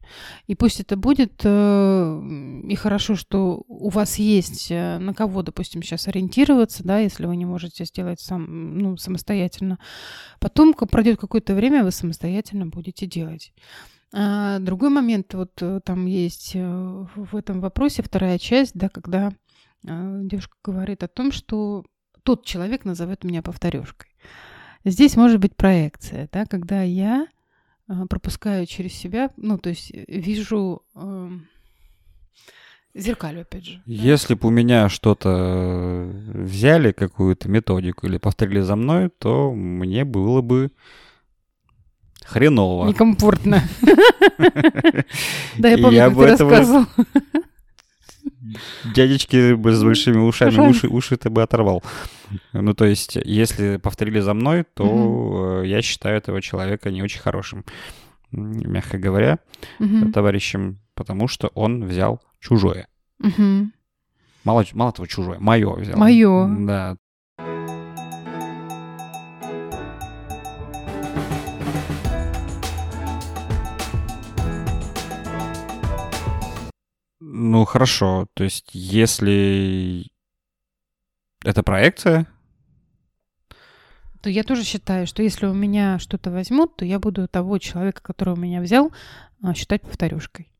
И 0.46 0.54
пусть 0.54 0.80
это 0.80 0.96
будет, 0.96 1.40
э, 1.44 2.22
и 2.68 2.74
хорошо, 2.74 3.16
что 3.16 3.64
у 3.68 3.88
вас 3.88 4.18
есть 4.18 4.70
э, 4.70 4.98
на 4.98 5.14
кого, 5.14 5.42
допустим, 5.42 5.82
сейчас 5.82 6.08
ориентироваться, 6.08 6.84
да, 6.84 6.98
если 6.98 7.26
вы 7.26 7.36
не 7.36 7.46
можете 7.46 7.84
сделать 7.84 8.20
сам, 8.20 8.78
ну, 8.78 8.96
самостоятельно. 8.96 9.78
Потом 10.38 10.74
пройдет 10.74 11.18
какое-то 11.18 11.54
время, 11.54 11.84
вы 11.84 11.90
самостоятельно 11.90 12.66
будете 12.66 13.06
делать. 13.06 13.52
А 14.12 14.58
другой 14.58 14.90
момент, 14.90 15.34
вот 15.34 15.52
э, 15.60 15.80
там 15.84 16.06
есть 16.06 16.52
э, 16.54 17.06
в 17.14 17.36
этом 17.36 17.60
вопросе 17.60 18.02
вторая 18.02 18.38
часть, 18.38 18.72
да, 18.74 18.88
когда 18.88 19.32
девушка 19.82 20.56
говорит 20.62 21.02
о 21.02 21.08
том, 21.08 21.32
что 21.32 21.84
тот 22.22 22.44
человек 22.44 22.84
назовет 22.84 23.24
меня 23.24 23.40
повторюшкой. 23.40 24.10
Здесь 24.84 25.16
может 25.16 25.40
быть 25.40 25.54
проекция, 25.54 26.28
да, 26.32 26.46
когда 26.46 26.82
я 26.82 27.26
э, 27.88 27.92
пропускаю 28.08 28.66
через 28.66 28.94
себя, 28.94 29.30
ну, 29.36 29.58
то 29.58 29.68
есть 29.68 29.90
э, 29.92 30.04
вижу 30.08 30.82
эм, 30.94 31.46
зеркалю, 32.94 33.42
опять 33.42 33.66
же. 33.66 33.82
Если 33.84 34.34
бы 34.34 34.48
у 34.48 34.50
меня 34.50 34.88
что-то 34.88 35.28
э, 35.28 36.42
взяли, 36.44 36.92
какую-то 36.92 37.48
методику 37.50 38.06
или 38.06 38.16
повторили 38.16 38.60
за 38.60 38.74
мной, 38.74 39.10
то 39.10 39.52
мне 39.52 40.06
было 40.06 40.40
бы 40.40 40.70
хреново. 42.24 42.88
Некомфортно. 42.88 43.62
Да, 45.58 45.68
я 45.68 45.76
помню, 45.82 45.98
как 45.98 46.16
ты 46.16 46.44
рассказывал. 46.44 46.86
Дядечки 48.94 49.54
с 49.54 49.82
большими 49.82 50.18
ушами 50.18 50.68
уши, 50.68 50.88
уши 50.88 51.16
ты 51.16 51.30
бы 51.30 51.42
оторвал. 51.42 51.82
Ну, 52.52 52.74
то 52.74 52.84
есть, 52.84 53.16
если 53.16 53.76
повторили 53.76 54.20
за 54.20 54.34
мной, 54.34 54.64
то 54.74 54.84
угу. 54.84 55.62
я 55.62 55.82
считаю 55.82 56.16
этого 56.16 56.40
человека 56.40 56.90
не 56.90 57.02
очень 57.02 57.20
хорошим, 57.20 57.64
мягко 58.30 58.98
говоря, 58.98 59.38
угу. 59.78 60.12
товарищем, 60.12 60.78
потому 60.94 61.28
что 61.28 61.50
он 61.54 61.84
взял 61.84 62.20
чужое. 62.40 62.86
Угу. 63.20 63.70
Мало, 64.44 64.64
мало 64.72 64.92
того, 64.92 65.06
чужое, 65.06 65.38
мое 65.38 65.74
взял. 65.74 65.98
Мое. 65.98 66.48
Да. 66.66 66.96
Хорошо. 77.70 78.26
То 78.34 78.44
есть, 78.44 78.70
если 78.72 80.06
это 81.44 81.62
проекция, 81.62 82.26
то 84.20 84.28
я 84.28 84.42
тоже 84.42 84.64
считаю, 84.64 85.06
что 85.06 85.22
если 85.22 85.46
у 85.46 85.54
меня 85.54 85.98
что-то 85.98 86.30
возьмут, 86.30 86.76
то 86.76 86.84
я 86.84 86.98
буду 86.98 87.26
того 87.26 87.58
человека, 87.58 88.02
который 88.02 88.34
у 88.34 88.36
меня 88.36 88.60
взял, 88.60 88.92
а, 89.42 89.54
считать 89.54 89.80
повторюшкой. 89.82 90.52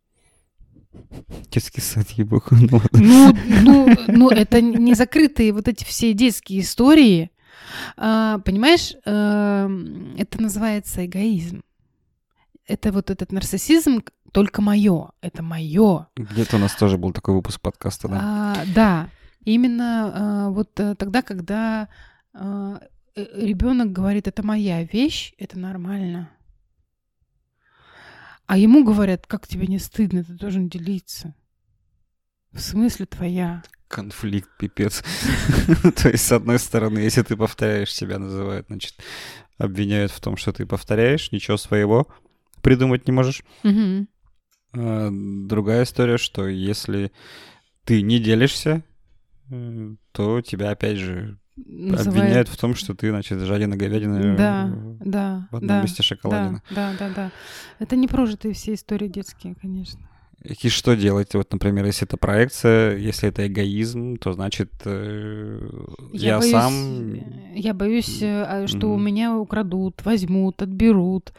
Детский 1.50 1.82
сад, 1.82 2.08
ебаку. 2.10 2.54
Ну, 2.54 2.80
ну, 2.92 3.34
ну, 3.62 3.96
ну, 4.08 4.30
это 4.30 4.62
не 4.62 4.94
закрытые 4.94 5.52
вот 5.52 5.68
эти 5.68 5.84
все 5.84 6.14
детские 6.14 6.60
истории. 6.60 7.30
А, 7.96 8.38
понимаешь, 8.38 8.94
а, 9.04 9.68
это 10.16 10.40
называется 10.40 11.04
эгоизм. 11.04 11.62
Это 12.66 12.92
вот 12.92 13.10
этот 13.10 13.32
нарциссизм, 13.32 14.02
только 14.32 14.62
мое. 14.62 15.10
Это 15.20 15.42
мое. 15.42 16.08
Где-то 16.16 16.56
у 16.56 16.58
нас 16.58 16.74
тоже 16.74 16.98
был 16.98 17.12
такой 17.12 17.34
выпуск 17.34 17.60
подкаста, 17.60 18.08
да? 18.08 18.20
А, 18.22 18.64
да. 18.74 19.10
Именно 19.44 20.12
а, 20.14 20.50
вот 20.50 20.78
э, 20.78 20.94
тогда, 20.94 21.22
когда 21.22 21.88
а, 22.32 22.80
э, 23.16 23.26
ребенок 23.34 23.92
говорит, 23.92 24.28
это 24.28 24.44
моя 24.44 24.84
вещь, 24.84 25.32
это 25.38 25.58
нормально. 25.58 26.30
А 28.46 28.58
ему 28.58 28.84
говорят, 28.84 29.26
как 29.26 29.46
тебе 29.46 29.66
не 29.66 29.78
стыдно, 29.78 30.24
ты 30.24 30.32
должен 30.32 30.68
делиться. 30.68 31.34
В 32.52 32.60
смысле 32.60 33.06
твоя? 33.06 33.62
Конфликт, 33.86 34.48
пипец. 34.58 35.02
То 35.96 36.08
есть, 36.10 36.26
с 36.26 36.32
одной 36.32 36.58
стороны, 36.58 36.98
если 36.98 37.22
ты 37.22 37.36
повторяешь, 37.36 37.92
себя 37.92 38.18
называют, 38.18 38.66
значит, 38.66 38.94
обвиняют 39.56 40.10
в 40.10 40.20
том, 40.20 40.36
что 40.36 40.52
ты 40.52 40.66
повторяешь, 40.66 41.30
ничего 41.32 41.56
своего 41.56 42.08
придумать 42.62 43.06
не 43.06 43.12
можешь. 43.12 43.42
А, 44.72 45.10
другая 45.12 45.84
история, 45.84 46.16
что 46.16 46.46
если 46.46 47.12
ты 47.84 48.02
не 48.02 48.20
делишься, 48.20 48.84
э, 49.50 49.94
то 50.12 50.40
тебя 50.42 50.70
опять 50.70 50.98
же 50.98 51.38
Называет... 51.56 52.06
обвиняют 52.06 52.48
в 52.48 52.56
том, 52.56 52.74
что 52.74 52.94
ты, 52.94 53.10
значит, 53.10 53.40
жадина 53.40 53.76
говядина 53.76 54.36
да, 54.36 54.72
да, 55.00 55.48
в 55.50 55.56
одном 55.56 55.68
да, 55.68 55.82
месте 55.82 56.02
шоколадина. 56.02 56.62
Да, 56.70 56.92
да, 56.98 57.08
да, 57.08 57.14
да. 57.14 57.32
Это 57.78 57.96
не 57.96 58.08
прожитые 58.08 58.54
все 58.54 58.74
истории 58.74 59.08
детские, 59.08 59.54
конечно. 59.56 60.09
И 60.42 60.68
что 60.70 60.96
делать? 60.96 61.34
Вот, 61.34 61.52
например, 61.52 61.84
если 61.84 62.06
это 62.06 62.16
проекция, 62.16 62.96
если 62.96 63.28
это 63.28 63.46
эгоизм, 63.46 64.16
то 64.16 64.32
значит 64.32 64.72
э, 64.86 65.68
я, 66.12 66.28
я 66.28 66.38
боюсь, 66.38 66.50
сам... 66.50 67.14
Я 67.54 67.74
боюсь, 67.74 68.22
э, 68.22 68.42
а, 68.44 68.66
что 68.66 68.86
mm-hmm. 68.86 68.94
у 68.94 68.98
меня 68.98 69.36
украдут, 69.36 70.02
возьмут, 70.02 70.62
отберут. 70.62 71.34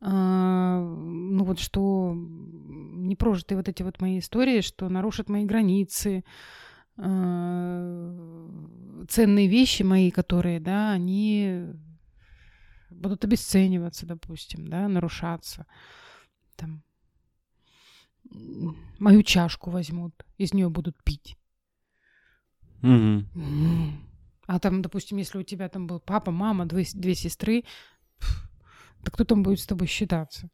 А, 0.00 0.78
ну 0.78 1.44
вот 1.44 1.58
что 1.58 2.14
не 2.14 3.16
прожитые 3.16 3.58
вот 3.58 3.68
эти 3.68 3.82
вот 3.82 4.00
мои 4.00 4.20
истории, 4.20 4.60
что 4.60 4.88
нарушат 4.88 5.28
мои 5.28 5.44
границы, 5.44 6.24
а, 6.96 7.96
ценные 9.08 9.48
вещи 9.48 9.82
мои, 9.82 10.12
которые, 10.12 10.60
да, 10.60 10.92
они 10.92 11.64
будут 12.88 13.24
обесцениваться, 13.24 14.06
допустим, 14.06 14.68
да, 14.68 14.86
нарушаться. 14.86 15.66
Там, 16.54 16.84
мою 18.98 19.22
чашку 19.22 19.70
возьмут, 19.70 20.24
из 20.38 20.54
нее 20.54 20.68
будут 20.68 21.02
пить. 21.04 21.36
Mm-hmm. 22.82 23.92
А 24.46 24.58
там, 24.60 24.82
допустим, 24.82 25.18
если 25.18 25.38
у 25.38 25.42
тебя 25.42 25.68
там 25.68 25.86
был 25.86 26.00
папа, 26.00 26.30
мама, 26.30 26.66
две, 26.66 26.84
две 26.94 27.14
сестры, 27.14 27.64
да 29.02 29.10
кто 29.10 29.24
там 29.24 29.42
будет 29.42 29.60
с 29.60 29.66
тобой 29.66 29.86
считаться? 29.86 30.50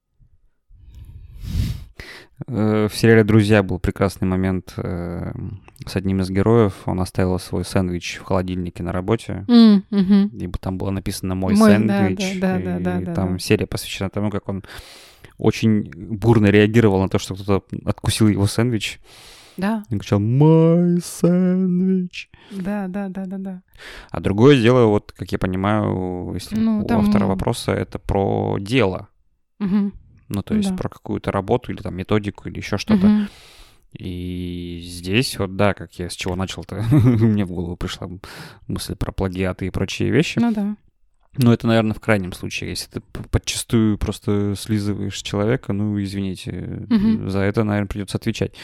Э, 2.46 2.88
в 2.90 2.96
сериале 2.96 3.24
«Друзья» 3.24 3.62
был 3.62 3.78
прекрасный 3.78 4.26
момент 4.26 4.74
э, 4.76 5.32
с 5.86 5.96
одним 5.96 6.20
из 6.20 6.30
героев. 6.30 6.74
Он 6.86 7.00
оставил 7.00 7.38
свой 7.38 7.64
сэндвич 7.64 8.18
в 8.18 8.24
холодильнике 8.24 8.82
на 8.82 8.92
работе. 8.92 9.44
Mm, 9.48 9.82
mm-hmm. 9.90 10.36
И 10.36 10.48
там 10.58 10.78
было 10.78 10.90
написано 10.90 11.34
«Мой, 11.34 11.54
Мой 11.54 11.72
сэндвич». 11.72 12.40
Да, 12.40 12.58
да, 12.58 12.78
да, 12.78 13.00
и 13.00 13.04
да, 13.04 13.14
там 13.14 13.32
да. 13.34 13.38
серия 13.38 13.66
посвящена 13.66 14.10
тому, 14.10 14.30
как 14.30 14.48
он 14.48 14.64
очень 15.38 15.90
бурно 15.94 16.46
реагировал 16.46 17.00
на 17.00 17.08
то, 17.08 17.18
что 17.18 17.34
кто-то 17.34 17.64
откусил 17.84 18.28
его 18.28 18.46
сэндвич. 18.46 19.00
Да. 19.56 19.84
И 19.90 19.98
кричал 19.98 20.20
«Мой 20.20 21.00
сэндвич». 21.02 22.30
Да, 22.50 22.88
да, 22.88 23.08
да, 23.08 23.26
да, 23.26 23.38
да. 23.38 23.62
А 24.10 24.20
другое 24.20 24.60
дело, 24.60 24.86
вот, 24.86 25.12
как 25.12 25.30
я 25.32 25.38
понимаю, 25.38 26.32
если 26.34 26.58
ну, 26.58 26.80
у 26.80 26.84
там... 26.84 27.00
автора 27.00 27.26
вопроса, 27.26 27.72
это 27.72 27.98
про 27.98 28.56
дело. 28.58 29.08
Угу. 29.60 29.92
Ну, 30.30 30.42
то 30.42 30.54
есть 30.54 30.70
да. 30.70 30.76
про 30.76 30.88
какую-то 30.88 31.32
работу 31.32 31.72
или 31.72 31.82
там 31.82 31.96
методику 31.96 32.48
или 32.48 32.58
еще 32.58 32.78
что-то. 32.78 33.06
Угу. 33.06 33.26
И 33.98 34.80
здесь 34.84 35.36
вот, 35.38 35.56
да, 35.56 35.74
как 35.74 35.92
я 35.98 36.08
с 36.08 36.14
чего 36.14 36.36
начал-то, 36.36 36.76
мне 36.92 37.44
в 37.44 37.50
голову 37.50 37.76
пришла 37.76 38.08
мысль 38.68 38.94
про 38.94 39.10
плагиаты 39.10 39.66
и 39.66 39.70
прочие 39.70 40.10
вещи. 40.10 40.38
Ну 40.38 40.52
да. 40.52 40.76
Ну, 41.36 41.52
это, 41.52 41.66
наверное, 41.66 41.94
в 41.94 42.00
крайнем 42.00 42.32
случае. 42.32 42.70
Если 42.70 42.90
ты 42.90 43.00
подчастую 43.00 43.98
просто 43.98 44.54
слизываешь 44.56 45.20
человека, 45.22 45.72
ну, 45.72 46.00
извините, 46.00 46.86
угу. 46.88 47.28
за 47.28 47.40
это, 47.40 47.64
наверное, 47.64 47.88
придется 47.88 48.18
отвечать. 48.18 48.54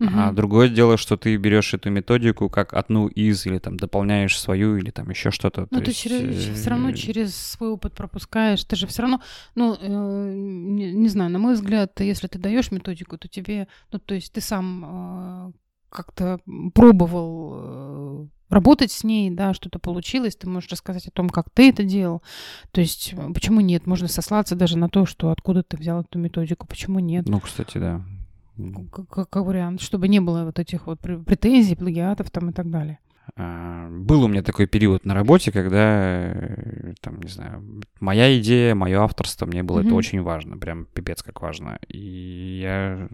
Угу. 0.00 0.10
А 0.14 0.32
другое 0.32 0.70
дело, 0.70 0.96
что 0.96 1.18
ты 1.18 1.36
берешь 1.36 1.74
эту 1.74 1.90
методику 1.90 2.48
как 2.48 2.72
одну 2.72 3.06
из, 3.06 3.44
или 3.44 3.58
там 3.58 3.76
дополняешь 3.76 4.38
свою, 4.40 4.76
или 4.76 4.90
там 4.90 5.10
еще 5.10 5.30
что-то. 5.30 5.68
Ну, 5.70 5.80
ты 5.80 5.90
есть... 5.90 6.00
через, 6.00 6.48
э, 6.48 6.54
все 6.54 6.70
равно 6.70 6.92
через 6.92 7.36
свой 7.36 7.68
опыт 7.68 7.92
пропускаешь. 7.92 8.64
Ты 8.64 8.76
же 8.76 8.86
все 8.86 9.02
равно, 9.02 9.20
ну, 9.54 9.76
э, 9.78 10.32
не, 10.34 10.92
не 10.92 11.08
знаю, 11.08 11.30
на 11.30 11.38
мой 11.38 11.52
взгляд, 11.52 12.00
если 12.00 12.28
ты 12.28 12.38
даешь 12.38 12.72
методику, 12.72 13.18
то 13.18 13.28
тебе, 13.28 13.68
ну, 13.92 13.98
то 13.98 14.14
есть 14.14 14.32
ты 14.32 14.40
сам 14.40 14.84
э, 14.84 15.52
как-то 15.90 16.40
пробовал 16.72 17.52
э, 17.52 18.26
работать 18.48 18.92
с 18.92 19.04
ней, 19.04 19.30
да, 19.30 19.52
что-то 19.52 19.78
получилось, 19.78 20.34
ты 20.34 20.48
можешь 20.48 20.70
рассказать 20.70 21.08
о 21.08 21.10
том, 21.10 21.28
как 21.28 21.50
ты 21.50 21.68
это 21.68 21.84
делал. 21.84 22.22
То 22.70 22.80
есть 22.80 23.12
э, 23.12 23.32
почему 23.34 23.60
нет? 23.60 23.86
Можно 23.86 24.08
сослаться 24.08 24.56
даже 24.56 24.78
на 24.78 24.88
то, 24.88 25.04
что 25.04 25.30
откуда 25.30 25.62
ты 25.62 25.76
взял 25.76 26.00
эту 26.00 26.18
методику, 26.18 26.66
почему 26.66 27.00
нет? 27.00 27.28
Ну, 27.28 27.38
кстати, 27.38 27.76
да 27.76 28.02
как, 28.92 29.28
как 29.28 29.44
вариант, 29.44 29.80
чтобы 29.80 30.08
не 30.08 30.20
было 30.20 30.44
вот 30.44 30.58
этих 30.58 30.86
вот 30.86 31.00
претензий, 31.00 31.76
плагиатов 31.76 32.30
там 32.30 32.50
и 32.50 32.52
так 32.52 32.70
далее. 32.70 32.98
А, 33.36 33.88
был 33.90 34.24
у 34.24 34.28
меня 34.28 34.42
такой 34.42 34.66
период 34.66 35.04
на 35.04 35.14
работе, 35.14 35.52
когда, 35.52 36.32
э, 36.32 36.94
там, 37.00 37.20
не 37.20 37.28
знаю, 37.28 37.82
моя 38.00 38.38
идея, 38.38 38.74
мое 38.74 39.02
авторство, 39.02 39.46
мне 39.46 39.62
было 39.62 39.80
mm-hmm. 39.80 39.86
это 39.86 39.94
очень 39.94 40.22
важно, 40.22 40.58
прям 40.58 40.86
пипец 40.86 41.22
как 41.22 41.40
важно. 41.40 41.78
И 41.88 42.60
я 42.62 43.08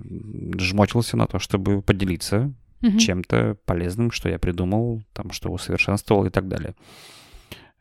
жмотился 0.59 1.17
на 1.17 1.27
то, 1.27 1.39
чтобы 1.39 1.83
поделиться 1.83 2.53
mm-hmm. 2.81 2.99
чем-то 2.99 3.57
полезным, 3.65 4.11
что 4.11 4.29
я 4.29 4.39
придумал, 4.39 5.03
там, 5.13 5.33
что 5.33 5.51
усовершенствовал 5.51 6.27
и 6.27 6.31
так 6.31 6.49
далее. 6.49 6.75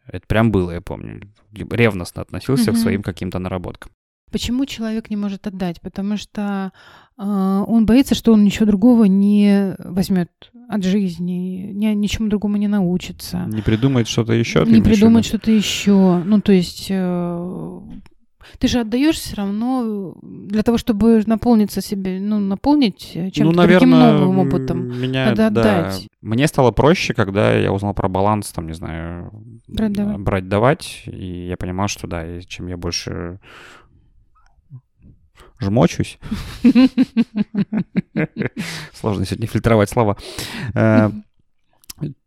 Это 0.07 0.25
прям 0.27 0.51
было, 0.51 0.71
я 0.71 0.81
помню. 0.81 1.31
Ревностно 1.51 2.21
относился 2.21 2.71
mm-hmm. 2.71 2.75
к 2.75 2.77
своим 2.77 3.01
каким-то 3.01 3.39
наработкам. 3.39 3.91
Почему 4.35 4.65
человек 4.65 5.09
не 5.09 5.15
может 5.15 5.47
отдать? 5.47 5.79
Потому 5.79 6.17
что 6.17 6.73
э, 7.17 7.21
он 7.23 7.85
боится, 7.85 8.15
что 8.15 8.33
он 8.33 8.43
ничего 8.43 8.65
другого 8.65 9.05
не 9.05 9.77
возьмет 9.79 10.29
от 10.67 10.83
жизни, 10.83 11.71
ни, 11.71 11.85
ничему 11.93 12.27
другому 12.27 12.57
не 12.57 12.67
научится. 12.67 13.45
Не 13.47 13.61
придумает 13.61 14.09
что-то 14.09 14.33
еще. 14.33 14.65
Не 14.67 14.81
придумает 14.81 15.25
что-то 15.25 15.51
еще. 15.51 16.21
Ну, 16.25 16.41
то 16.41 16.51
есть 16.51 16.87
э, 16.89 17.79
ты 18.59 18.67
же 18.67 18.81
отдаешь 18.81 19.15
все 19.15 19.37
равно 19.37 20.17
для 20.21 20.63
того, 20.63 20.77
чтобы 20.77 21.23
наполниться 21.25 21.79
себе, 21.79 22.19
ну, 22.19 22.37
наполнить 22.37 23.13
чем-то 23.13 23.43
ну, 23.43 23.51
наверное, 23.53 23.79
другим 23.79 24.19
новым 24.19 24.39
опытом. 24.39 24.99
Меня, 24.99 25.27
Надо 25.27 25.49
да, 25.49 25.79
отдать. 25.79 26.07
Мне 26.21 26.45
стало 26.47 26.71
проще, 26.71 27.13
когда 27.13 27.53
я 27.53 27.71
узнал 27.71 27.93
про 27.93 28.09
баланс, 28.09 28.51
там, 28.51 28.67
не 28.67 28.73
знаю, 28.73 29.31
брать-давать. 29.69 30.19
брать-давать, 30.19 31.03
и 31.05 31.47
я 31.47 31.55
понимал, 31.55 31.87
что 31.87 32.07
да, 32.07 32.41
чем 32.41 32.67
я 32.67 32.75
больше 32.75 33.39
жмочусь. 35.59 36.17
Сложно 38.93 39.25
сегодня 39.25 39.47
фильтровать 39.47 39.89
слова. 39.89 40.17
Э, 40.73 41.09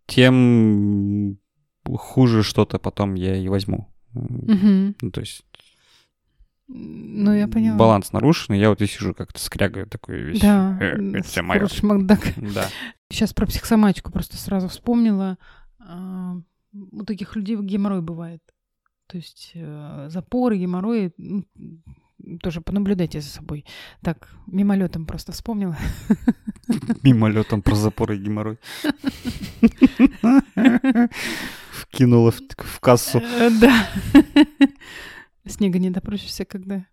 тем 0.07 1.39
хуже 1.87 2.43
что-то 2.43 2.79
потом 2.79 3.15
я 3.15 3.37
и 3.37 3.49
возьму. 3.49 3.89
Ну, 4.15 4.95
то 5.13 5.21
есть 5.21 5.45
Ну, 6.67 7.33
я 7.35 7.47
поняла. 7.49 7.77
баланс 7.79 8.13
нарушен, 8.13 8.55
и 8.55 8.59
я 8.59 8.69
вот 8.71 8.81
и 8.83 8.87
сижу 8.87 9.15
как-то 9.15 9.39
скрягаю 9.41 9.87
такой 9.87 10.21
весь. 10.23 10.41
Да, 10.41 10.79
«Э, 10.81 10.97
это 11.15 11.27
все 11.29 11.43
мое. 11.43 11.67
Да. 12.37 12.69
Сейчас 13.11 13.33
про 13.33 13.47
психосоматику 13.47 14.11
просто 14.13 14.37
сразу 14.37 14.69
вспомнила. 14.69 15.39
А, 15.81 16.35
У 16.93 17.05
таких 17.05 17.37
людей 17.37 17.57
геморрой 17.57 18.03
бывает. 18.03 18.43
То 19.07 19.17
есть 19.17 19.53
э, 19.55 20.09
запоры, 20.11 20.59
геморрой, 20.59 21.15
тоже 22.43 22.61
понаблюдайте 22.61 23.21
за 23.21 23.29
собой. 23.29 23.65
Так, 24.03 24.29
мимолетом 24.47 25.07
просто 25.07 25.33
вспомнила. 25.33 25.77
Мимолетом 27.03 27.63
про 27.63 27.75
запоры 27.75 28.17
и 28.17 28.21
геморрой. 28.21 28.59
Вкинула 31.71 32.31
в, 32.31 32.81
кассу. 32.81 33.19
Э, 33.19 33.51
Да. 33.61 33.87
Снега 35.47 35.79
не 35.79 35.91
допросишься, 35.91 36.45
когда. 36.45 36.87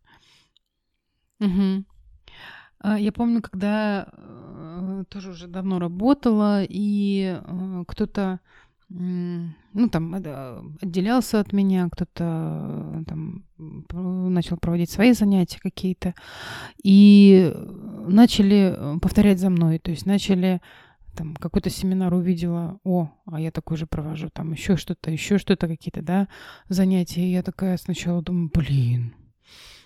А, 2.80 3.00
Я 3.00 3.12
помню, 3.12 3.42
когда 3.42 4.08
э, 4.14 5.04
тоже 5.10 5.32
уже 5.32 5.48
давно 5.48 5.80
работала, 5.80 6.64
и 6.64 7.42
э, 7.44 7.84
кто-то, 7.88 8.40
ну, 8.90 9.90
там, 9.90 10.14
отделялся 10.14 11.40
от 11.40 11.54
меня, 11.54 11.90
кто-то 11.92 12.24
э, 12.24 13.04
там 13.08 13.44
начал 13.58 14.58
проводить 14.58 14.92
свои 14.92 15.14
занятия 15.14 15.60
какие-то, 15.60 16.14
и 16.84 17.52
э, 17.54 18.06
начали 18.08 18.76
э, 18.76 19.00
повторять 19.00 19.40
за 19.40 19.50
мной, 19.50 19.80
то 19.80 19.92
есть 19.92 20.06
начали 20.06 20.62
там 21.16 21.36
какой-то 21.36 21.70
семинар 21.70 22.14
увидела, 22.14 22.80
о, 22.84 23.10
а 23.26 23.40
я 23.40 23.52
такой 23.52 23.78
же 23.78 23.88
провожу, 23.88 24.30
там 24.30 24.52
еще 24.52 24.76
что-то, 24.78 25.10
еще 25.10 25.38
что-то 25.38 25.68
какие-то, 25.68 26.02
да, 26.02 26.28
занятия. 26.68 27.26
И 27.26 27.32
я 27.32 27.42
такая 27.42 27.78
сначала 27.78 28.22
думаю, 28.22 28.52
блин, 28.54 29.16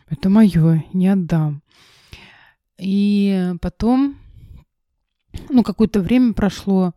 это 0.10 0.30
мое, 0.30 0.84
не 0.92 1.08
отдам. 1.08 1.62
И 2.80 3.54
потом, 3.62 4.18
ну, 5.50 5.64
какое-то 5.64 6.02
время 6.02 6.34
прошло, 6.34 6.94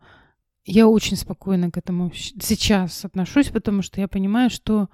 я 0.65 0.87
очень 0.87 1.17
спокойно 1.17 1.71
к 1.71 1.77
этому 1.77 2.11
сейчас 2.13 3.05
отношусь, 3.05 3.49
потому 3.49 3.81
что 3.81 3.99
я 3.99 4.07
понимаю, 4.07 4.49
что 4.49 4.89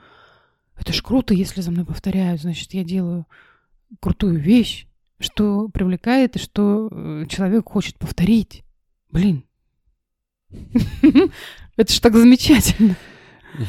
это 0.75 0.93
ж 0.93 1.01
круто, 1.01 1.33
если 1.33 1.61
за 1.61 1.71
мной 1.71 1.85
повторяют, 1.85 2.41
значит, 2.41 2.73
я 2.73 2.83
делаю 2.83 3.27
крутую 3.99 4.39
вещь, 4.39 4.87
что 5.19 5.67
привлекает 5.69 6.35
и 6.35 6.39
что 6.39 6.89
э, 6.91 7.25
человек 7.27 7.67
хочет 7.69 7.97
повторить. 7.97 8.63
Блин. 9.11 9.43
Это 11.75 11.93
ж 11.93 11.99
так 11.99 12.15
замечательно. 12.15 12.95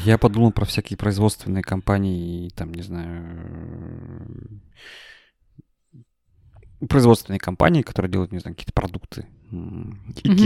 Я 0.05 0.17
подумал 0.17 0.51
про 0.51 0.65
всякие 0.65 0.97
производственные 0.97 1.63
компании, 1.63 2.49
там, 2.49 2.73
не 2.73 2.81
знаю, 2.81 4.21
э, 6.81 6.87
производственные 6.87 7.39
компании, 7.39 7.81
которые 7.81 8.11
делают, 8.11 8.31
не 8.31 8.39
знаю, 8.39 8.55
какие-то 8.55 8.73
продукты. 8.73 9.25
И 9.51 9.55
Мгм. 9.55 10.37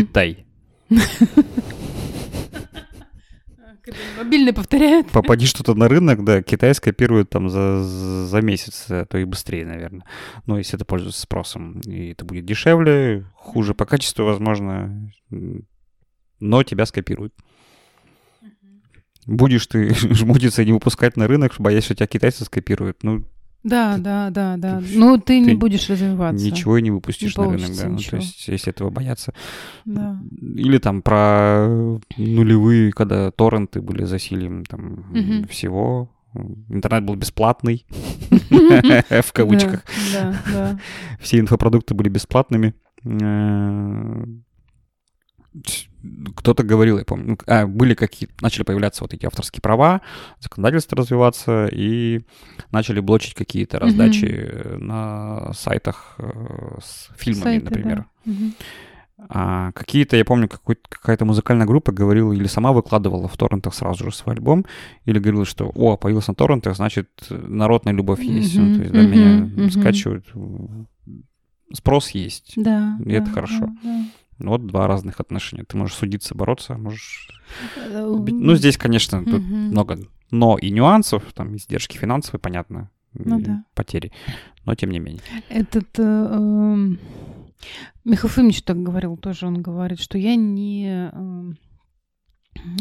Китай. 3.86 4.00
Мобильные 4.18 4.54
повторяют. 4.54 5.12
Попади 5.12 5.46
что-то 5.46 5.76
на 5.76 5.88
рынок, 5.88 6.24
да, 6.24 6.42
Китай 6.42 6.74
скопирует 6.74 7.30
там 7.30 7.50
за, 7.50 7.84
за 7.84 8.42
месяц, 8.42 8.88
а 8.90 9.06
то 9.06 9.20
и 9.20 9.26
быстрее, 9.26 9.66
наверное. 9.66 10.06
Но 10.48 10.58
если 10.58 10.76
это 10.76 10.86
пользуется 10.86 11.22
спросом, 11.22 11.82
и 11.82 12.12
это 12.12 12.26
будет 12.26 12.46
дешевле, 12.46 13.26
хуже 13.36 13.76
по 13.76 13.86
качеству, 13.86 14.26
возможно, 14.26 15.12
но 16.40 16.64
тебя 16.64 16.88
скопируют. 16.88 17.34
Будешь 19.28 19.68
ты 19.68 19.94
жмутиться 19.94 20.64
и 20.64 20.66
не 20.66 20.72
выпускать 20.72 21.16
на 21.16 21.28
рынок, 21.28 21.54
боясь, 21.60 21.86
что 21.86 21.96
тебя 21.96 22.08
китайцы 22.08 22.44
скопируют. 22.44 23.04
Ну, 23.04 23.24
Да, 23.66 23.98
да, 23.98 24.30
да, 24.30 24.58
да. 24.58 24.80
ты- 24.80 24.98
Ну, 24.98 25.18
ты 25.18 25.40
не 25.40 25.46
ты 25.50 25.58
будешь 25.58 25.90
развиваться. 25.90 26.46
ничего 26.46 26.78
и 26.78 26.82
не 26.84 26.92
выпустишь 26.92 27.36
Не 27.36 27.44
на 27.44 27.50
рынок, 27.52 27.62
получится 27.62 27.84
да. 27.84 27.90
Ну, 27.90 27.98
то 27.98 28.16
есть, 28.18 28.48
если 28.48 28.70
этого 28.72 28.90
бояться. 28.92 29.34
Да. 29.86 30.20
Или 30.40 30.78
там 30.78 31.02
про 31.02 31.68
нулевые, 32.16 32.92
когда 32.92 33.32
торренты 33.32 33.82
были 33.82 34.04
засилием 34.06 34.64
там 34.66 35.06
Мгм. 35.12 35.48
всего. 35.48 36.12
Интернет 36.70 37.06
был 37.06 37.16
бесплатный, 37.16 37.86
в 38.50 39.32
кавычках. 39.34 39.84
Да, 40.14 40.36
да. 40.54 40.80
Все 41.20 41.40
инфопродукты 41.40 41.94
были 41.96 42.10
бесплатными. 42.10 42.74
Кто-то 46.36 46.64
говорил, 46.64 46.98
я 47.00 47.06
помню, 47.06 47.26
ну, 47.30 47.38
а, 47.48 47.66
были 47.66 47.94
какие 47.96 48.30
начали 48.42 48.64
появляться 48.64 49.04
вот 49.04 49.14
эти 49.14 49.26
авторские 49.26 49.62
права, 49.62 50.02
законодательство 50.40 50.98
развиваться, 50.98 51.68
и 51.72 52.22
начали 52.72 53.00
блочить 53.00 53.34
какие-то 53.34 53.80
раздачи 53.80 54.26
э, 54.26 54.78
на 54.78 55.52
сайтах 55.54 56.16
э, 56.20 56.78
с 56.84 57.10
фильмами, 57.18 57.44
Сайты, 57.44 57.66
например. 57.66 57.98
да. 58.26 58.32
Мгм. 58.32 58.54
А 59.30 59.72
какие-то, 59.72 60.18
я 60.18 60.26
помню, 60.26 60.50
какая-то 60.50 61.26
музыкальная 61.26 61.66
группа 61.66 61.92
говорила 61.92 62.34
или 62.34 62.48
сама 62.48 62.74
выкладывала 62.74 63.28
в 63.28 63.38
торрентах 63.38 63.74
сразу 63.74 64.04
же 64.04 64.16
свой 64.16 64.36
альбом, 64.36 64.66
или 65.06 65.20
говорила, 65.20 65.46
что 65.46 65.72
«О, 65.74 65.96
появился 65.96 66.32
на 66.32 66.36
торрентах, 66.36 66.76
значит, 66.76 67.10
народная 67.30 67.94
любовь 67.94 68.22
есть». 68.22 68.56
Ну, 68.58 68.66
Мгм, 68.66 68.76
то 68.76 68.82
есть, 68.82 68.94
да, 68.94 69.02
мгм, 69.02 69.12
меня 69.12 69.30
мгм. 69.46 69.72
скачивают. 69.72 70.26
Спрос 71.74 72.10
есть. 72.12 72.54
Да. 72.58 72.98
И 73.04 73.12
это 73.14 73.28
да, 73.28 73.32
хорошо. 73.32 73.70
да, 73.84 74.06
Вот 74.40 74.68
два 74.68 74.88
разных 74.88 75.20
отношения. 75.20 75.64
Ты 75.64 75.78
можешь 75.78 75.96
судиться, 75.96 76.36
бороться, 76.36 76.76
можешь... 76.78 77.30
да. 77.76 78.06
Ну, 78.06 78.56
здесь, 78.56 78.78
конечно, 78.78 79.24
тут 79.24 79.42
Мгм. 79.42 79.70
много 79.72 79.98
но 80.32 80.58
и 80.58 80.70
нюансов, 80.70 81.24
там, 81.34 81.56
издержки 81.56 81.98
финансовые, 81.98 82.40
понятно, 82.40 82.90
Ну 83.14 83.40
да. 83.40 83.64
потери, 83.74 84.12
но 84.66 84.76
тем 84.76 84.92
не 84.92 85.00
менее. 85.00 85.22
Этот 85.50 86.00
э, 86.00 86.04
эм, 86.04 87.00
Михаил 88.04 88.30
Фомич 88.30 88.64
так 88.64 88.82
говорил 88.82 89.18
тоже, 89.18 89.48
он 89.48 89.62
говорит, 89.62 90.00
что 90.00 90.18
я 90.18 90.36
не 90.36 91.10
эм, 91.14 91.58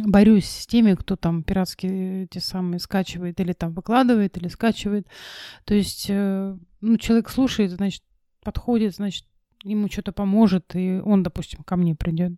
борюсь 0.06 0.46
с 0.46 0.66
теми, 0.66 0.94
кто 0.94 1.16
там 1.16 1.42
пиратские 1.42 2.26
те 2.28 2.40
самые 2.40 2.80
скачивает 2.80 3.38
или 3.40 3.52
там 3.52 3.72
выкладывает, 3.72 4.36
или 4.36 4.48
скачивает. 4.48 5.06
То 5.64 5.74
есть, 5.74 6.06
э, 6.08 6.56
ну, 6.80 6.96
человек 6.96 7.28
слушает, 7.28 7.70
значит, 7.70 8.02
подходит, 8.42 8.94
значит, 8.94 9.26
ему 9.64 9.88
что-то 9.90 10.12
поможет, 10.12 10.76
и 10.76 11.00
он, 11.04 11.22
допустим, 11.22 11.62
ко 11.64 11.76
мне 11.76 11.94
придет. 11.94 12.32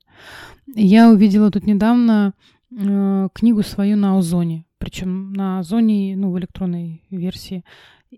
Я 0.66 1.10
увидела 1.10 1.50
тут 1.50 1.66
недавно 1.66 2.32
э, 2.70 3.28
книгу 3.34 3.62
свою 3.62 3.96
на 3.96 4.18
Озоне, 4.18 4.64
причем 4.78 5.32
на 5.32 5.58
Озоне, 5.58 6.16
ну, 6.16 6.30
в 6.30 6.38
электронной 6.38 7.02
версии. 7.10 7.64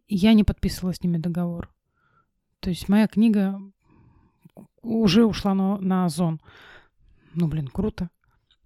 Я 0.07 0.35
не 0.35 0.44
подписывала 0.44 0.92
с 0.92 1.03
ними 1.03 1.16
договор. 1.16 1.71
То 2.61 2.71
есть 2.71 2.88
моя 2.88 3.07
книга 3.07 3.61
уже 4.83 5.25
ушла 5.25 5.55
на, 5.55 5.79
на 5.79 6.05
Озон. 6.05 6.40
Ну, 7.35 7.49
блин, 7.49 7.68
круто. 7.68 8.11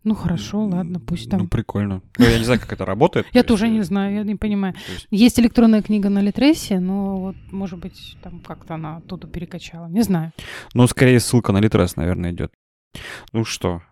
Ну, 0.04 0.14
хорошо, 0.14 0.64
ладно, 0.66 0.98
пусть 0.98 1.30
там. 1.30 1.40
Ну, 1.40 1.48
прикольно. 1.48 2.02
Ну, 2.18 2.24
я 2.24 2.38
не 2.38 2.44
знаю, 2.44 2.60
как 2.60 2.72
это 2.72 2.84
работает. 2.84 3.26
Я 3.32 3.44
тоже 3.44 3.68
не 3.68 3.78
э, 3.80 3.84
знаю, 3.84 4.14
я 4.16 4.22
не 4.24 4.34
понимаю. 4.34 4.74
есть 5.10 5.38
электронная 5.38 5.80
книга 5.80 6.08
на 6.08 6.20
Литресе, 6.20 6.80
но 6.80 7.16
вот, 7.20 7.36
может 7.52 7.78
быть, 7.78 8.16
там 8.22 8.40
как-то 8.40 8.74
она 8.74 8.96
оттуда 8.96 9.28
перекачала. 9.28 9.86
Не 9.86 10.02
знаю. 10.02 10.32
Ну, 10.74 10.86
скорее 10.88 11.20
ссылка 11.20 11.52
на 11.52 11.58
Литрес, 11.58 11.94
наверное, 11.96 12.32
идет. 12.32 12.52
Ну 13.32 13.44
что, 13.44 13.82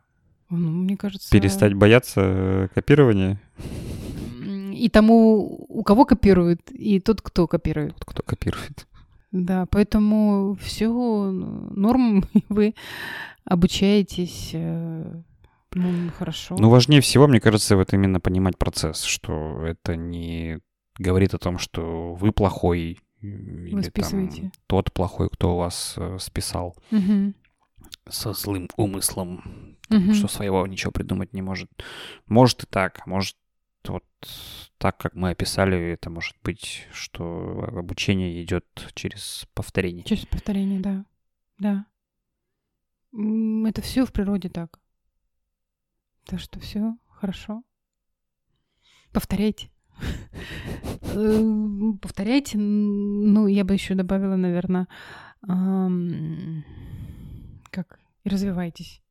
Ну, 0.50 0.70
мне 0.70 0.96
кажется... 0.96 1.30
перестать 1.30 1.74
бояться 1.74 2.20
э, 2.24 2.68
копирования? 2.74 3.40
И 4.74 4.88
тому, 4.88 5.66
у 5.68 5.82
кого 5.84 6.04
копируют, 6.04 6.70
и 6.72 7.00
тот, 7.00 7.22
кто 7.22 7.46
копирует. 7.46 7.92
Вот 7.92 8.04
Кто 8.04 8.22
копирует? 8.22 8.86
Да, 9.30 9.66
поэтому 9.70 10.56
все 10.60 10.88
норм, 10.90 12.24
вы 12.48 12.74
обучаетесь 13.44 14.50
э, 14.54 15.22
ну, 15.74 16.10
хорошо. 16.18 16.56
Ну, 16.58 16.68
важнее 16.70 17.00
всего, 17.00 17.26
мне 17.26 17.40
кажется, 17.40 17.76
вот 17.76 17.92
именно 17.92 18.20
понимать 18.20 18.58
процесс, 18.58 19.02
что 19.02 19.64
это 19.64 19.96
не 19.96 20.58
говорит 20.98 21.34
о 21.34 21.38
том, 21.38 21.58
что 21.58 22.14
вы 22.14 22.32
плохой 22.32 22.98
или 23.22 23.70
там 23.82 23.82
списываете. 23.90 24.50
тот 24.66 24.92
плохой, 24.92 25.28
кто 25.30 25.54
у 25.54 25.58
вас 25.58 25.94
э, 25.96 26.18
списал 26.18 26.76
Мгм. 26.90 27.34
со 28.08 28.32
злым 28.32 28.68
умыслом, 28.76 29.76
Мгм. 29.90 30.14
что 30.14 30.26
своего 30.28 30.66
ничего 30.66 30.90
придумать 30.90 31.32
не 31.32 31.42
может. 31.42 31.70
Может 32.26 32.64
и 32.64 32.66
так, 32.66 33.00
а 33.04 33.08
может 33.10 33.36
вот 33.86 34.04
так, 34.78 34.98
как 34.98 35.14
мы 35.14 35.30
описали, 35.30 35.78
это 35.92 36.10
может 36.10 36.36
быть, 36.42 36.86
что 36.92 37.68
обучение 37.76 38.42
идет 38.42 38.66
через 38.94 39.46
повторение. 39.54 40.04
Через 40.04 40.26
повторение, 40.26 40.80
да. 40.80 41.04
Да. 41.58 41.86
Это 43.66 43.80
все 43.82 44.04
в 44.04 44.12
природе 44.12 44.48
так. 44.48 44.79
Так 46.30 46.38
что 46.38 46.60
все 46.60 46.94
хорошо. 47.08 47.64
Повторяйте. 49.12 49.68
Э, 51.02 51.42
Повторяйте. 52.00 52.56
Ну, 52.56 53.48
я 53.48 53.64
бы 53.64 53.74
еще 53.74 53.96
добавила, 53.96 54.36
наверное, 54.36 54.86
как 57.70 57.98
и 58.22 58.28
развивайтесь. 58.28 59.02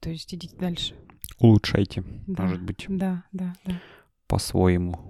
То 0.00 0.10
есть 0.10 0.34
идите 0.34 0.54
дальше. 0.56 0.94
Улучшайте, 1.38 2.04
Да. 2.26 2.42
может 2.42 2.60
быть, 2.62 2.84
Да, 2.88 3.24
да, 3.32 3.54
да. 3.64 3.80
по-своему. 4.26 5.00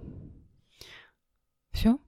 Все? 1.72 1.98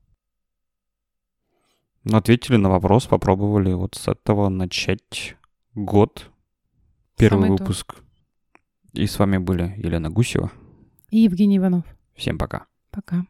Ну, 2.04 2.16
ответили 2.16 2.56
на 2.56 2.68
вопрос, 2.70 3.06
попробовали 3.08 3.72
вот 3.72 3.96
с 3.96 4.06
этого 4.06 4.48
начать 4.48 5.36
год. 5.74 6.30
Первый 7.16 7.46
Самый 7.46 7.58
то. 7.58 7.64
И 8.96 9.06
с 9.06 9.18
вами 9.18 9.36
были 9.36 9.74
Елена 9.76 10.08
Гусева. 10.08 10.50
И 11.10 11.18
Евгений 11.18 11.58
Иванов. 11.58 11.84
Всем 12.14 12.38
пока. 12.38 12.66
Пока. 12.90 13.26